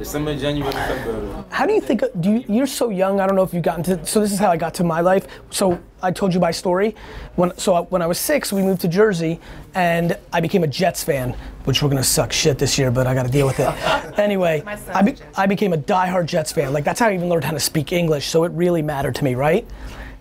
[0.01, 1.45] December, January, February.
[1.51, 2.03] How do you think?
[2.21, 2.45] Do you?
[2.49, 3.21] You're so young.
[3.21, 4.07] I don't know if you've gotten to.
[4.07, 5.27] So this is how I got to my life.
[5.51, 6.97] So I told you my story.
[7.37, 9.39] When so I- when I was six, we moved to Jersey,
[9.75, 13.13] and I became a Jets fan, which we're gonna suck shit this year, but I
[13.13, 13.69] got to deal with it.
[14.19, 16.73] anyway, I, be, a Jets I became a diehard Jets fan.
[16.73, 18.27] Like that's how I even learned how to speak English.
[18.29, 19.67] So it really mattered to me, right?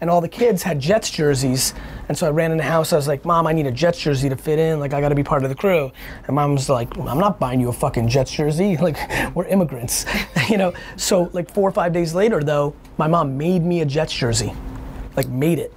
[0.01, 1.73] And all the kids had Jets jerseys,
[2.07, 2.93] and so I ran in the house.
[2.93, 4.79] I was like, "Mom, I need a Jets jersey to fit in.
[4.79, 5.91] Like I got to be part of the crew."
[6.25, 8.77] And Mom's like, "I'm not buying you a fucking Jets jersey.
[8.81, 10.05] Like we're immigrants,
[10.49, 13.85] you know." So like four or five days later, though, my mom made me a
[13.85, 14.53] Jets jersey,
[15.17, 15.73] like made it,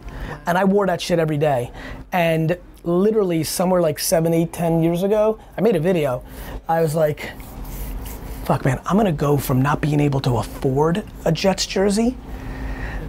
[0.46, 1.72] and I wore that shit every day.
[2.12, 6.22] And literally somewhere like seven, eight, ten years ago, I made a video.
[6.68, 7.32] I was like,
[8.44, 12.16] "Fuck, man, I'm gonna go from not being able to afford a Jets jersey."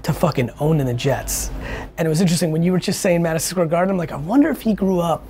[0.03, 1.49] To fucking owning the Jets.
[1.97, 3.91] And it was interesting when you were just saying Madison Square Garden.
[3.91, 5.25] I'm like, I wonder if he grew up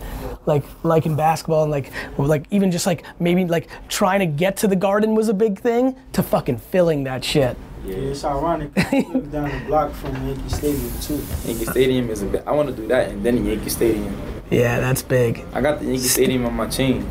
[0.45, 4.67] like liking basketball and like, like even just like maybe like trying to get to
[4.67, 7.55] the Garden was a big thing to fucking filling that shit.
[7.85, 8.71] Yeah, it's ironic.
[8.91, 11.23] we live down the block from Yankee Stadium too.
[11.45, 12.43] Yankee Stadium is a bit.
[12.47, 14.17] I want to do that and then Yankee Stadium.
[14.49, 15.45] Yeah, that's big.
[15.53, 17.07] I got the Yankee Stadium on my chain.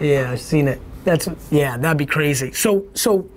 [0.00, 0.80] Yeah, I've seen it.
[1.04, 2.52] That's yeah, that'd be crazy.
[2.52, 3.30] So so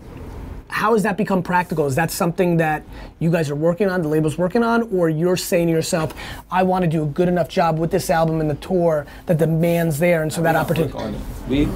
[0.71, 1.85] how has that become practical?
[1.85, 2.81] Is that something that
[3.19, 6.13] you guys are working on, the label's working on, or you're saying to yourself,
[6.49, 9.37] I want to do a good enough job with this album and the tour that
[9.37, 10.93] the man's there, and so that opportunity.
[10.97, 11.21] on it.
[11.49, 11.67] We,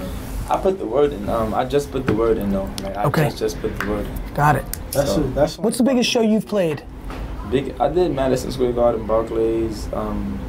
[0.49, 1.27] I put the word in.
[1.27, 2.69] Um, I just put the word in though.
[2.83, 3.23] Like I Okay.
[3.25, 4.33] just just put the word in.
[4.33, 4.65] Got it.
[4.91, 6.81] That's So- a, that's What's the biggest show you've played?
[7.51, 7.75] Big.
[7.79, 10.39] I did Madison Square Garden, Barclays, um,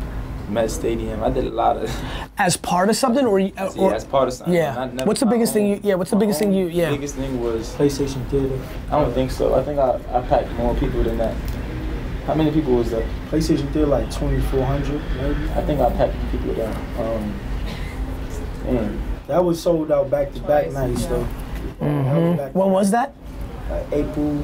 [0.48, 1.22] Met Stadium.
[1.24, 1.90] I did a lot of.
[2.38, 4.54] As part of something, or, you- yeah, or as part of something.
[4.54, 4.74] yeah.
[4.74, 5.80] Not- never What's the my biggest thing you?
[5.82, 5.94] Yeah.
[5.94, 6.66] What's the biggest thing you?
[6.66, 6.70] own.
[6.72, 6.90] Yeah.
[6.90, 7.74] Biggest thing was.
[7.74, 8.58] PlayStation Theater.
[8.90, 9.54] I don't think so.
[9.54, 11.34] I think I, I packed more people than that.
[12.26, 13.04] How many people was that?
[13.30, 15.50] PlayStation Theater like 2,400 maybe.
[15.52, 16.74] I think I packed people down.
[16.98, 17.40] Um,
[18.64, 21.26] man, That was sold out back to back nights though.
[21.80, 23.14] That was When was that?
[23.70, 24.42] like April.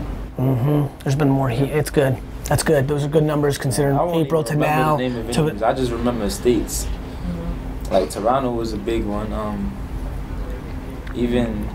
[1.05, 1.71] There's been more heat.
[1.71, 2.17] It's good.
[2.53, 2.87] That's good.
[2.87, 4.99] Those are good numbers considering I April to now.
[4.99, 5.63] The name of To, venues.
[5.63, 6.87] I just remember states.
[7.91, 9.33] Like Toronto was a big one.
[9.33, 9.75] Um,
[11.15, 11.67] even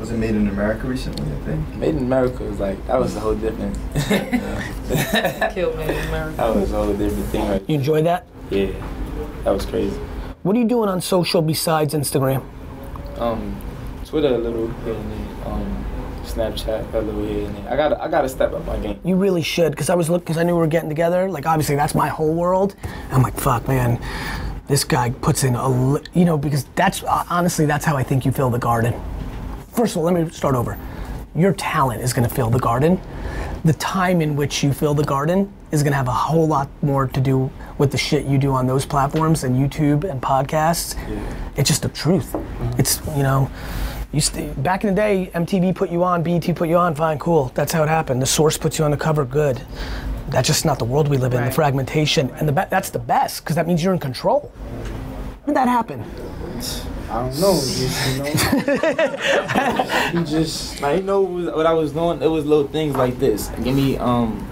[0.00, 1.30] Was it made in America recently?
[1.30, 1.76] I think.
[1.76, 3.76] Made in America was like that was a whole different.
[5.54, 6.36] Killed me in America.
[6.38, 7.62] that was a whole different thing, right?
[7.68, 8.26] you enjoy that?
[8.48, 8.70] Yeah,
[9.44, 9.94] that was crazy.
[10.42, 12.42] What are you doing on social besides Instagram?
[13.18, 13.60] Um,
[14.06, 15.52] Twitter a little here and there.
[15.52, 15.84] Um,
[16.22, 17.68] Snapchat a little and.
[17.68, 19.00] I gotta I gotta step up my game.
[19.04, 21.28] You really should, because I was looking, because I knew we were getting together.
[21.30, 22.74] Like, obviously, that's my whole world.
[23.10, 24.00] I'm like, fuck, man.
[24.68, 28.02] This guy puts in a, li- you know, because that's uh, honestly, that's how I
[28.02, 28.94] think you fill the garden.
[29.72, 30.78] First of all, let me start over.
[31.34, 33.00] Your talent is going to fill the garden.
[33.64, 36.68] The time in which you fill the garden is going to have a whole lot
[36.82, 40.94] more to do with the shit you do on those platforms and YouTube and podcasts.
[41.56, 42.36] It's just the truth.
[42.78, 43.50] It's you know,
[44.12, 47.18] you st- back in the day, MTV put you on, BET put you on, fine,
[47.18, 47.50] cool.
[47.54, 48.20] That's how it happened.
[48.22, 49.62] The source puts you on the cover, good.
[50.28, 51.40] That's just not the world we live in.
[51.40, 51.54] The Right.
[51.54, 54.50] fragmentation and the be- that's the best because that means you're in control.
[55.44, 56.04] When did that happen?
[57.10, 57.52] I don't know.
[57.54, 58.22] Just you
[60.14, 60.20] know.
[60.20, 62.22] you just Now you know what I was doing?
[62.22, 63.48] It was little things like this.
[63.62, 64.46] Give me um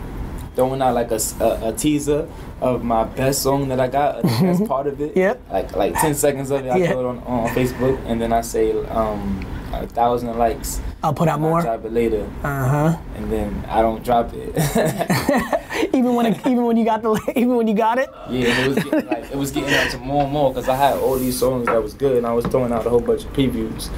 [0.57, 1.20] throwing out like a
[1.62, 2.29] a teaser
[2.61, 5.16] of my best song that I got as part of it.
[5.16, 5.40] Yep.
[5.51, 6.70] Like like ten seconds of it.
[6.70, 6.90] I Yeah.
[6.92, 10.81] throw it on, on Facebook and then I say um a thousand likes.
[11.03, 11.62] I'll put out And I more.
[11.62, 12.99] drop it later Uh huh.
[13.16, 14.55] and then I don't drop it.
[15.94, 18.11] Even when it, even when you got the even when you got it.
[18.29, 20.77] Yeah, it was getting like it was getting up to more and more because I
[20.77, 23.25] had all these songs that was good and I was throwing out a whole bunch
[23.25, 23.88] of previews,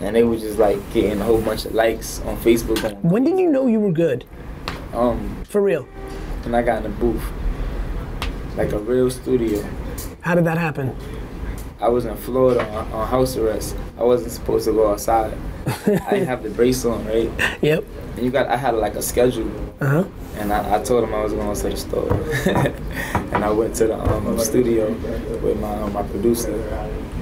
[0.00, 2.80] and they were just like getting a whole bunch of likes on Facebook.
[3.02, 4.24] When did you know you were good?
[4.94, 5.86] Um, For real.
[6.44, 7.22] and I got in a booth,
[8.58, 9.64] like a real studio.
[10.20, 10.94] How did that happen?
[11.80, 13.76] I was in Florida on, on house arrest.
[13.96, 15.32] I wasn't supposed to go outside.
[15.86, 17.30] I didn't have the brace on, right?
[17.62, 17.84] Yep.
[18.16, 19.48] And you got, I had like a schedule,
[19.80, 20.04] Uh huh.
[20.38, 22.12] and I, I told him I was going to the store,
[23.32, 24.90] and I went to the um, studio
[25.40, 26.52] with my my producer.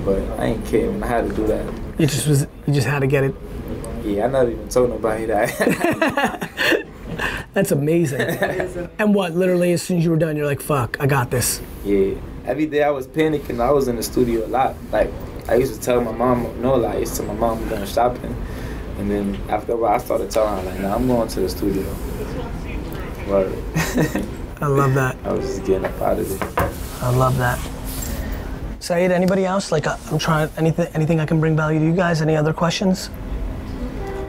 [0.07, 1.03] But I ain't kidding.
[1.03, 1.65] I had to do that.
[1.99, 3.35] You just was you just had to get it.
[4.05, 5.51] Yeah, I never even told nobody that.
[7.55, 8.21] That's amazing.
[8.99, 9.35] and what?
[9.35, 12.67] Literally, as soon as you were done, you're like, "Fuck, I got this." yeah, every
[12.67, 13.61] day I was panicking.
[13.61, 14.75] I was in the studio a lot.
[14.93, 15.11] Like
[15.49, 16.95] I used to tell my mom no lie.
[16.95, 18.35] I used to tell my mom I'm going shopping,
[18.99, 21.49] and then after a while I started telling her like, "Nah, I'm going to the
[21.49, 21.85] studio."
[23.29, 23.53] Word.
[24.61, 25.17] I love that.
[25.25, 26.71] I was just getting up out of there.
[27.03, 27.59] I love that.
[28.79, 29.73] Saeed, anybody else?
[29.73, 30.87] Like, uh, I'm trying anything.
[30.95, 32.23] Anything I can bring value to you guys?
[32.23, 33.11] Any other questions?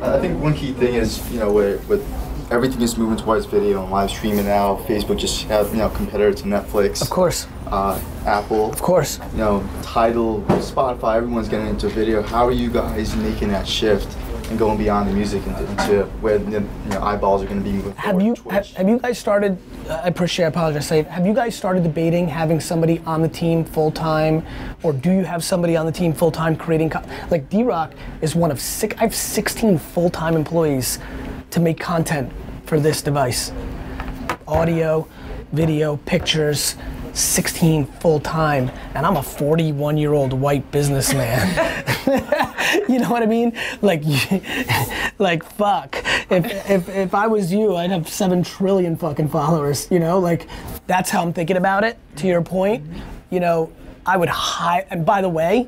[0.01, 2.03] I think one key thing is, you know, where with
[2.49, 6.33] everything is moving towards video and live streaming now, Facebook just have, you know, competitor
[6.33, 7.01] to Netflix.
[7.01, 7.47] Of course.
[7.67, 8.71] Uh, Apple.
[8.71, 9.19] Of course.
[9.33, 12.21] You know, Tidal, Spotify, everyone's getting into video.
[12.21, 14.15] How are you guys making that shift
[14.49, 17.63] and going beyond the music into, into where the you know, eyeballs are going to
[17.65, 19.57] be moving Have you have, have you guys started?
[19.89, 20.45] Uh, I appreciate.
[20.45, 20.87] I apologize.
[20.89, 24.45] Have you guys started debating having somebody on the team full time,
[24.83, 26.91] or do you have somebody on the team full time creating?
[26.91, 28.95] Co- like D Rock is one of six.
[28.97, 30.99] I have 16 full time employees
[31.51, 32.31] to make content
[32.65, 33.51] for this device.
[34.47, 35.07] Audio,
[35.51, 36.75] video, pictures.
[37.17, 41.47] 16 full time, and I'm a 41 year old white businessman.
[42.87, 43.57] you know what I mean?
[43.81, 44.03] Like,
[45.19, 45.95] like fuck.
[46.29, 49.87] If, if if I was you, I'd have seven trillion fucking followers.
[49.89, 50.47] You know, like
[50.85, 51.97] that's how I'm thinking about it.
[52.17, 52.85] To your point,
[53.31, 53.71] you know,
[54.05, 54.85] I would hire.
[54.91, 55.67] And by the way,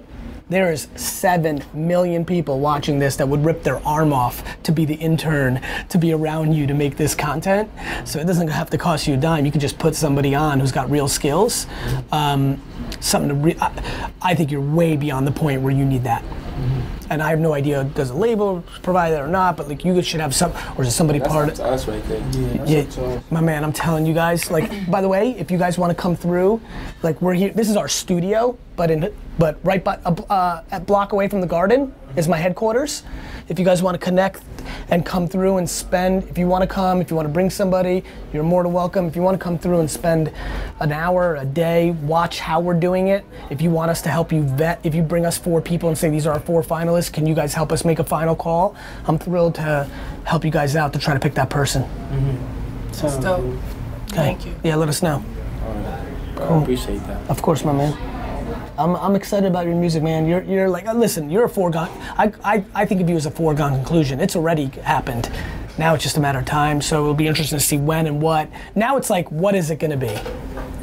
[0.50, 4.84] there is seven million people watching this that would rip their arm off to be
[4.86, 7.70] the intern, to be around you to make this content.
[8.06, 9.46] So it doesn't have to cost you a dime.
[9.46, 11.68] You can just put somebody on who's got real skills.
[12.12, 12.62] Um,
[13.00, 13.36] something to.
[13.36, 16.24] Re- I, I think you're way beyond the point where you need that.
[17.10, 20.00] And I have no idea does a label provide that or not, but like you
[20.04, 22.66] should have some, or is it somebody That's part up to us right there.
[22.68, 24.52] yeah, my man, I'm telling you guys.
[24.52, 26.62] Like, by the way, if you guys want to come through,
[27.02, 27.50] like we're here.
[27.50, 31.42] This is our studio, but in but right by a, uh, a block away from
[31.42, 33.04] the garden is my headquarters.
[33.50, 34.42] If you guys want to connect
[34.90, 37.50] and come through and spend, if you want to come, if you want to bring
[37.50, 39.06] somebody, you're more than welcome.
[39.06, 40.32] If you want to come through and spend
[40.80, 43.26] an hour, a day, watch how we're doing it.
[43.50, 45.98] If you want us to help you vet, if you bring us four people and
[45.98, 48.78] say these are our four finalists, can you guys help us make a final call?
[49.08, 49.90] I'm thrilled to
[50.24, 51.84] help you guys out to try to pick that person.
[52.94, 53.42] Sounds dope.
[53.42, 53.60] good.
[54.04, 54.16] Okay.
[54.16, 54.56] Thank you.
[54.64, 55.22] Yeah, let us know.
[56.40, 57.30] I appreciate that.
[57.30, 58.09] Of course, my man.
[58.80, 60.26] I'm, I'm excited about your music, man.
[60.26, 61.90] You're, you're like, uh, listen, you're a foregone.
[62.18, 64.22] I, I, I think of you as a foregone conclusion.
[64.22, 65.30] It's already happened.
[65.78, 66.82] Now it's just a matter of time.
[66.82, 68.50] So it'll be interesting to see when and what.
[68.76, 70.18] Now it's like, what is it going to be?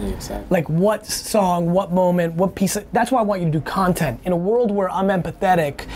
[0.09, 0.47] Exactly.
[0.51, 3.61] Like what song, what moment, what piece of, that's why I want you to do
[3.63, 4.21] content.
[4.25, 5.87] In a world where I'm empathetic,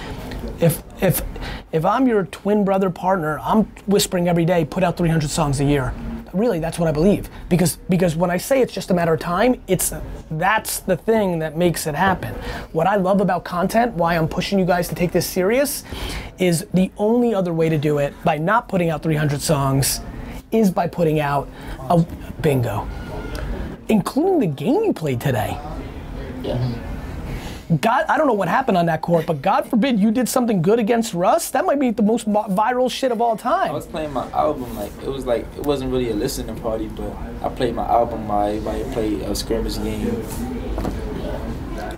[0.58, 1.22] if if
[1.70, 5.64] if I'm your twin brother partner, I'm whispering every day, put out 300 songs a
[5.64, 5.92] year.
[6.32, 7.28] Really, that's what I believe.
[7.48, 9.92] Because because when I say it's just a matter of time, it's
[10.30, 12.34] that's the thing that makes it happen.
[12.72, 15.84] What I love about content, why I'm pushing you guys to take this serious,
[16.38, 20.00] is the only other way to do it by not putting out 300 songs
[20.52, 21.48] is by putting out
[21.88, 22.04] a
[22.40, 22.88] bingo
[23.90, 25.58] including the game you played today.
[27.78, 30.60] God, I don't know what happened on that court, but God forbid you did something
[30.60, 31.50] good against Russ.
[31.50, 33.70] That might be the most viral shit of all time.
[33.70, 36.88] I was playing my album like it was like it wasn't really a listening party,
[36.88, 40.26] but I played my album while everybody played a scrimmage game.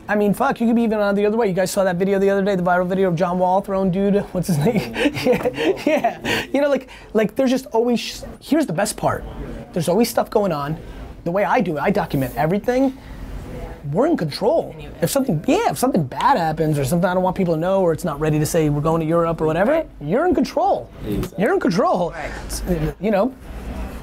[0.08, 1.46] I mean, fuck, you could be even on the other way.
[1.46, 3.90] You guys saw that video the other day, the viral video of John Wall throwing
[3.90, 4.16] dude.
[4.32, 4.92] What's his name?
[5.24, 6.46] yeah, yeah.
[6.52, 8.26] You know, like, like there's just always.
[8.42, 9.24] Here's the best part.
[9.72, 10.76] There's always stuff going on.
[11.24, 12.98] The way I do it, I document everything.
[13.90, 14.75] We're in control.
[15.01, 17.81] If something, yeah, if something bad happens or something I don't want people to know,
[17.81, 20.88] or it's not ready to say we're going to Europe or whatever, you're in control.
[21.05, 21.42] Exactly.
[21.42, 22.14] You're in control.
[23.01, 23.35] You know,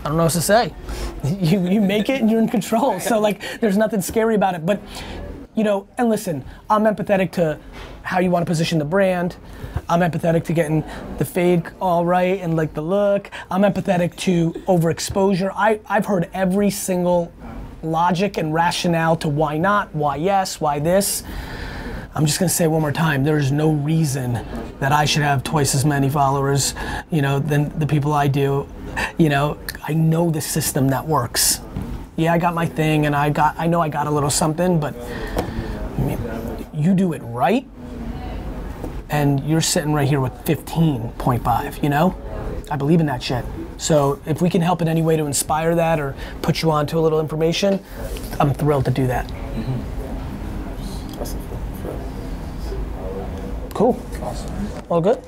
[0.04, 0.74] I don't know what to say.
[1.24, 3.00] You you make it and you're in control.
[3.00, 4.66] So like, there's nothing scary about it.
[4.66, 4.82] But
[5.56, 7.60] you know, and listen, I'm empathetic to
[8.04, 9.36] how you want to position the brand.
[9.88, 10.84] I'm empathetic to getting
[11.18, 13.30] the fade all right and like the look.
[13.52, 15.52] I'm empathetic to overexposure.
[15.56, 17.32] I, I've heard every single
[17.84, 21.24] logic and rationale to why not, why yes, why this.
[22.16, 24.34] I'm just gonna say one more time, there is no reason
[24.80, 26.74] that I should have twice as many followers,
[27.12, 28.68] you know, than the people I do.
[29.18, 29.58] You know,
[29.88, 31.62] I know the system that works.
[32.16, 34.80] Yeah, I got my thing and I got I know I got a little something,
[34.80, 34.96] but
[36.74, 37.68] you do it right
[39.10, 42.16] and you're sitting right here with 15.5, you know?
[42.70, 43.44] I believe in that shit.
[43.80, 46.86] So if we can help in any way to inspire that or put you on
[46.88, 47.84] to a little information,
[48.40, 49.28] I'm thrilled to do that.
[51.18, 51.38] That's a
[53.74, 54.00] Cool.
[54.90, 55.24] All good?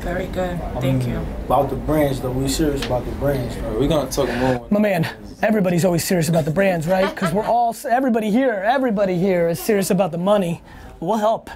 [0.00, 0.60] Very good.
[0.80, 1.16] Thank you.
[1.46, 3.56] About the brands though, we serious about the brands.
[3.56, 3.80] Though.
[3.80, 4.66] We're gonna talk more.
[4.70, 5.08] My man,
[5.42, 7.12] everybody's always serious about the brands, right?
[7.12, 10.62] Because we're all, everybody here, everybody here is serious about the money.
[11.00, 11.50] We'll help.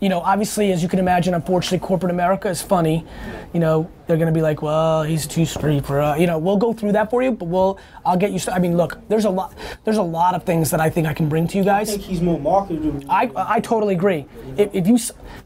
[0.00, 3.06] You know, obviously, as you can imagine, unfortunately, corporate America is funny.
[3.52, 6.56] You know, they're gonna be like, well, he's too street for, uh, you know, we'll
[6.56, 8.38] go through that for you, but we'll, I'll get you.
[8.38, 11.06] St- I mean, look, there's a lot, there's a lot of things that I think
[11.06, 11.88] I can bring to you guys.
[11.88, 13.02] I think he's more marketable.
[13.08, 14.26] I, I totally agree.
[14.56, 14.98] If, if you,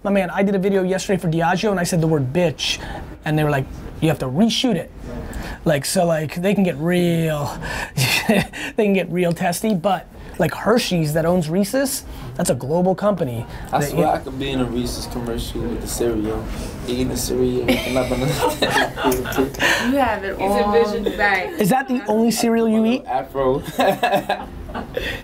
[0.02, 2.82] my man, I did a video yesterday for Diageo and I said the word bitch,
[3.26, 3.66] and they were like,
[4.00, 4.90] you have to reshoot it.
[5.64, 7.46] Like, so like, they can get real,
[8.28, 10.08] they can get real testy, but
[10.38, 12.04] like Hershey's that owns Reese's,
[12.36, 13.44] that's a global company.
[13.72, 16.44] I That- swear I could be in a Reese's commercial with the cereal,
[16.88, 18.26] eating the cereal, and up on the
[19.90, 21.50] You have it all right.
[21.60, 23.04] Is that the only cereal you eat?
[23.04, 23.62] afro.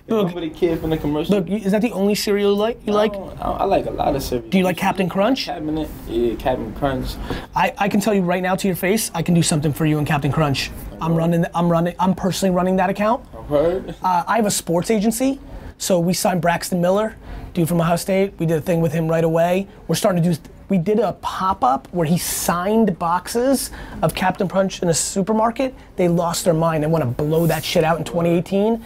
[0.08, 1.36] Remember the kid from the commercial?
[1.36, 2.80] Look, is that the only cereal you like?
[2.86, 3.14] You like?
[3.14, 4.48] I, I, I like a lot of cereal.
[4.48, 5.44] Do you like Captain Crunch?
[5.46, 5.88] Cabinet?
[6.08, 7.16] Yeah, Captain Crunch.
[7.54, 9.86] I, I can tell you right now to your face, I can do something for
[9.86, 10.70] you in Captain Crunch.
[11.00, 13.26] I'm running, I'm running, I'm personally running that account.
[13.36, 13.90] I've heard.
[14.02, 15.38] Uh, I have a sports agency,
[15.76, 17.16] so we signed Braxton Miller,
[17.52, 18.32] dude from Ohio State.
[18.38, 19.68] We did a thing with him right away.
[19.88, 20.40] We're starting to do.
[20.74, 23.70] We did a pop-up where he signed boxes
[24.02, 25.72] of Captain Crunch in a supermarket.
[25.94, 26.82] They lost their mind.
[26.82, 28.84] They want to blow that shit out in 2018.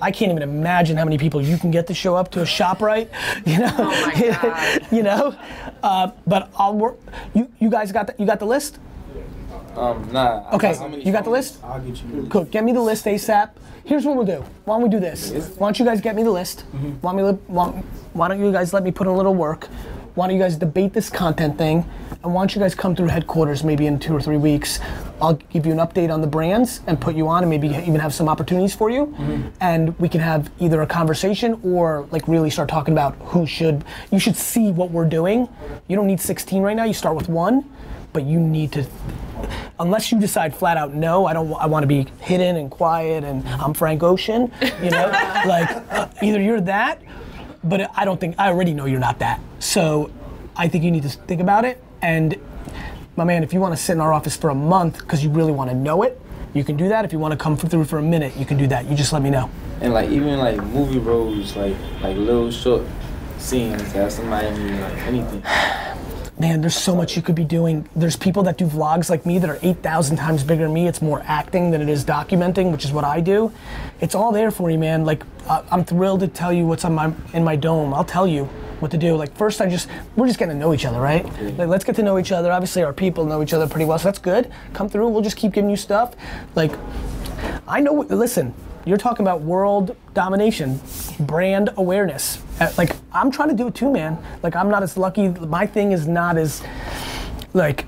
[0.00, 2.46] I can't even imagine how many people you can get to show up to a
[2.46, 3.10] shop right.
[3.44, 4.86] You know, Oh my God.
[4.90, 5.36] you know.
[5.82, 6.96] Uh, but I'll work.
[7.34, 8.78] You you guys got the, you got the list?
[9.76, 10.48] Um, nah.
[10.54, 11.58] Okay, got you got the list?
[11.62, 12.26] I'll get you.
[12.30, 12.44] Cool.
[12.44, 13.50] Get me the list ASAP.
[13.84, 14.42] Here's what we'll do.
[14.64, 15.30] Why don't we do this?
[15.58, 16.62] Why don't you guys get me the list?
[17.02, 17.66] Why, don't we, why,
[18.14, 19.68] why don't you guys let me put in a little work?
[20.18, 21.88] Why don't you guys debate this content thing?
[22.24, 24.80] And why don't you guys come through headquarters maybe in two or three weeks?
[25.22, 28.00] I'll give you an update on the brands and put you on and maybe even
[28.00, 29.14] have some opportunities for you.
[29.60, 33.84] And we can have either a conversation or like really start talking about who should,
[34.10, 35.48] you should see what we're doing.
[35.86, 37.70] You don't need 16 right now, you start with one,
[38.12, 38.84] but you need to
[39.78, 43.22] unless you decide flat out no i don't i want to be hidden and quiet
[43.22, 44.50] and i'm frank ocean
[44.82, 45.06] you know
[45.46, 47.00] like uh, either you're that
[47.64, 49.40] but i don't think i already know you're not that.
[49.58, 50.10] So
[50.56, 51.82] i think you need to think about it.
[52.02, 52.36] And
[53.16, 55.30] my man if you want to sit in our office for a month because you
[55.30, 56.20] really want to know it
[56.54, 57.04] you can do that.
[57.04, 58.86] If you want to come through for a minute you can do that.
[58.86, 59.50] You just let me know.
[59.80, 62.82] And like even like movie roles, like like little short
[63.38, 65.42] scenes that somebody like anything.
[66.38, 67.88] Man, there's so much you could be doing.
[67.96, 70.86] There's people that do vlogs like me that are 8,000 times bigger than me.
[70.86, 73.52] It's more acting than it is documenting, which is what I do.
[74.00, 75.04] It's all there for you, man.
[75.04, 77.92] Like, I'm thrilled to tell you what's on my in my dome.
[77.92, 78.44] I'll tell you
[78.80, 79.16] what to do.
[79.16, 81.24] Like, first, I just we're just getting to know each other, right?
[81.58, 82.52] Like, let's get to know each other.
[82.52, 84.50] Obviously, our people know each other pretty well, so that's good.
[84.74, 85.08] Come through.
[85.08, 86.14] We'll just keep giving you stuff.
[86.54, 86.72] Like,
[87.66, 87.94] I know.
[87.94, 90.80] Listen, you're talking about world domination,
[91.18, 92.42] brand awareness.
[92.60, 94.18] Uh, Like I'm trying to do it too, man.
[94.42, 95.28] Like I'm not as lucky.
[95.28, 96.62] My thing is not as
[97.54, 97.84] like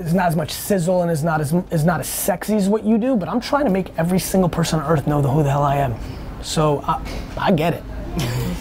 [0.00, 2.84] it's not as much sizzle and is not as is not as sexy as what
[2.84, 3.16] you do.
[3.16, 5.76] But I'm trying to make every single person on earth know who the hell I
[5.76, 5.94] am.
[6.42, 7.02] So I,
[7.36, 7.82] I get it.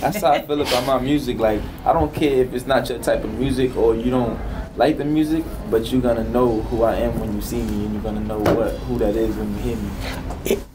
[0.01, 1.37] That's how I feel about my music.
[1.39, 4.39] Like I don't care if it's not your type of music or you don't
[4.77, 7.93] like the music, but you're gonna know who I am when you see me, and
[7.93, 9.89] you're gonna know what who that is when you hear me.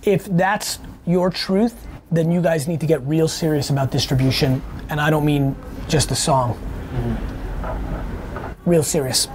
[0.03, 4.63] If that's your truth, then you guys need to get real serious about distribution.
[4.91, 5.57] And I don't mean
[5.89, 6.55] just a song.
[6.95, 8.71] Mm-hmm.
[8.71, 9.29] Real serious.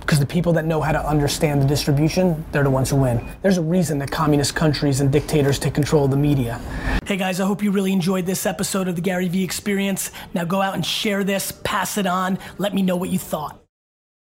[0.00, 3.26] Because the people that know how to understand the distribution, they're the ones who win.
[3.40, 6.60] There's a reason that communist countries and dictators take control of the media.
[7.06, 10.10] Hey guys, I hope you really enjoyed this episode of the Gary Vee Experience.
[10.34, 13.63] Now go out and share this, pass it on, let me know what you thought.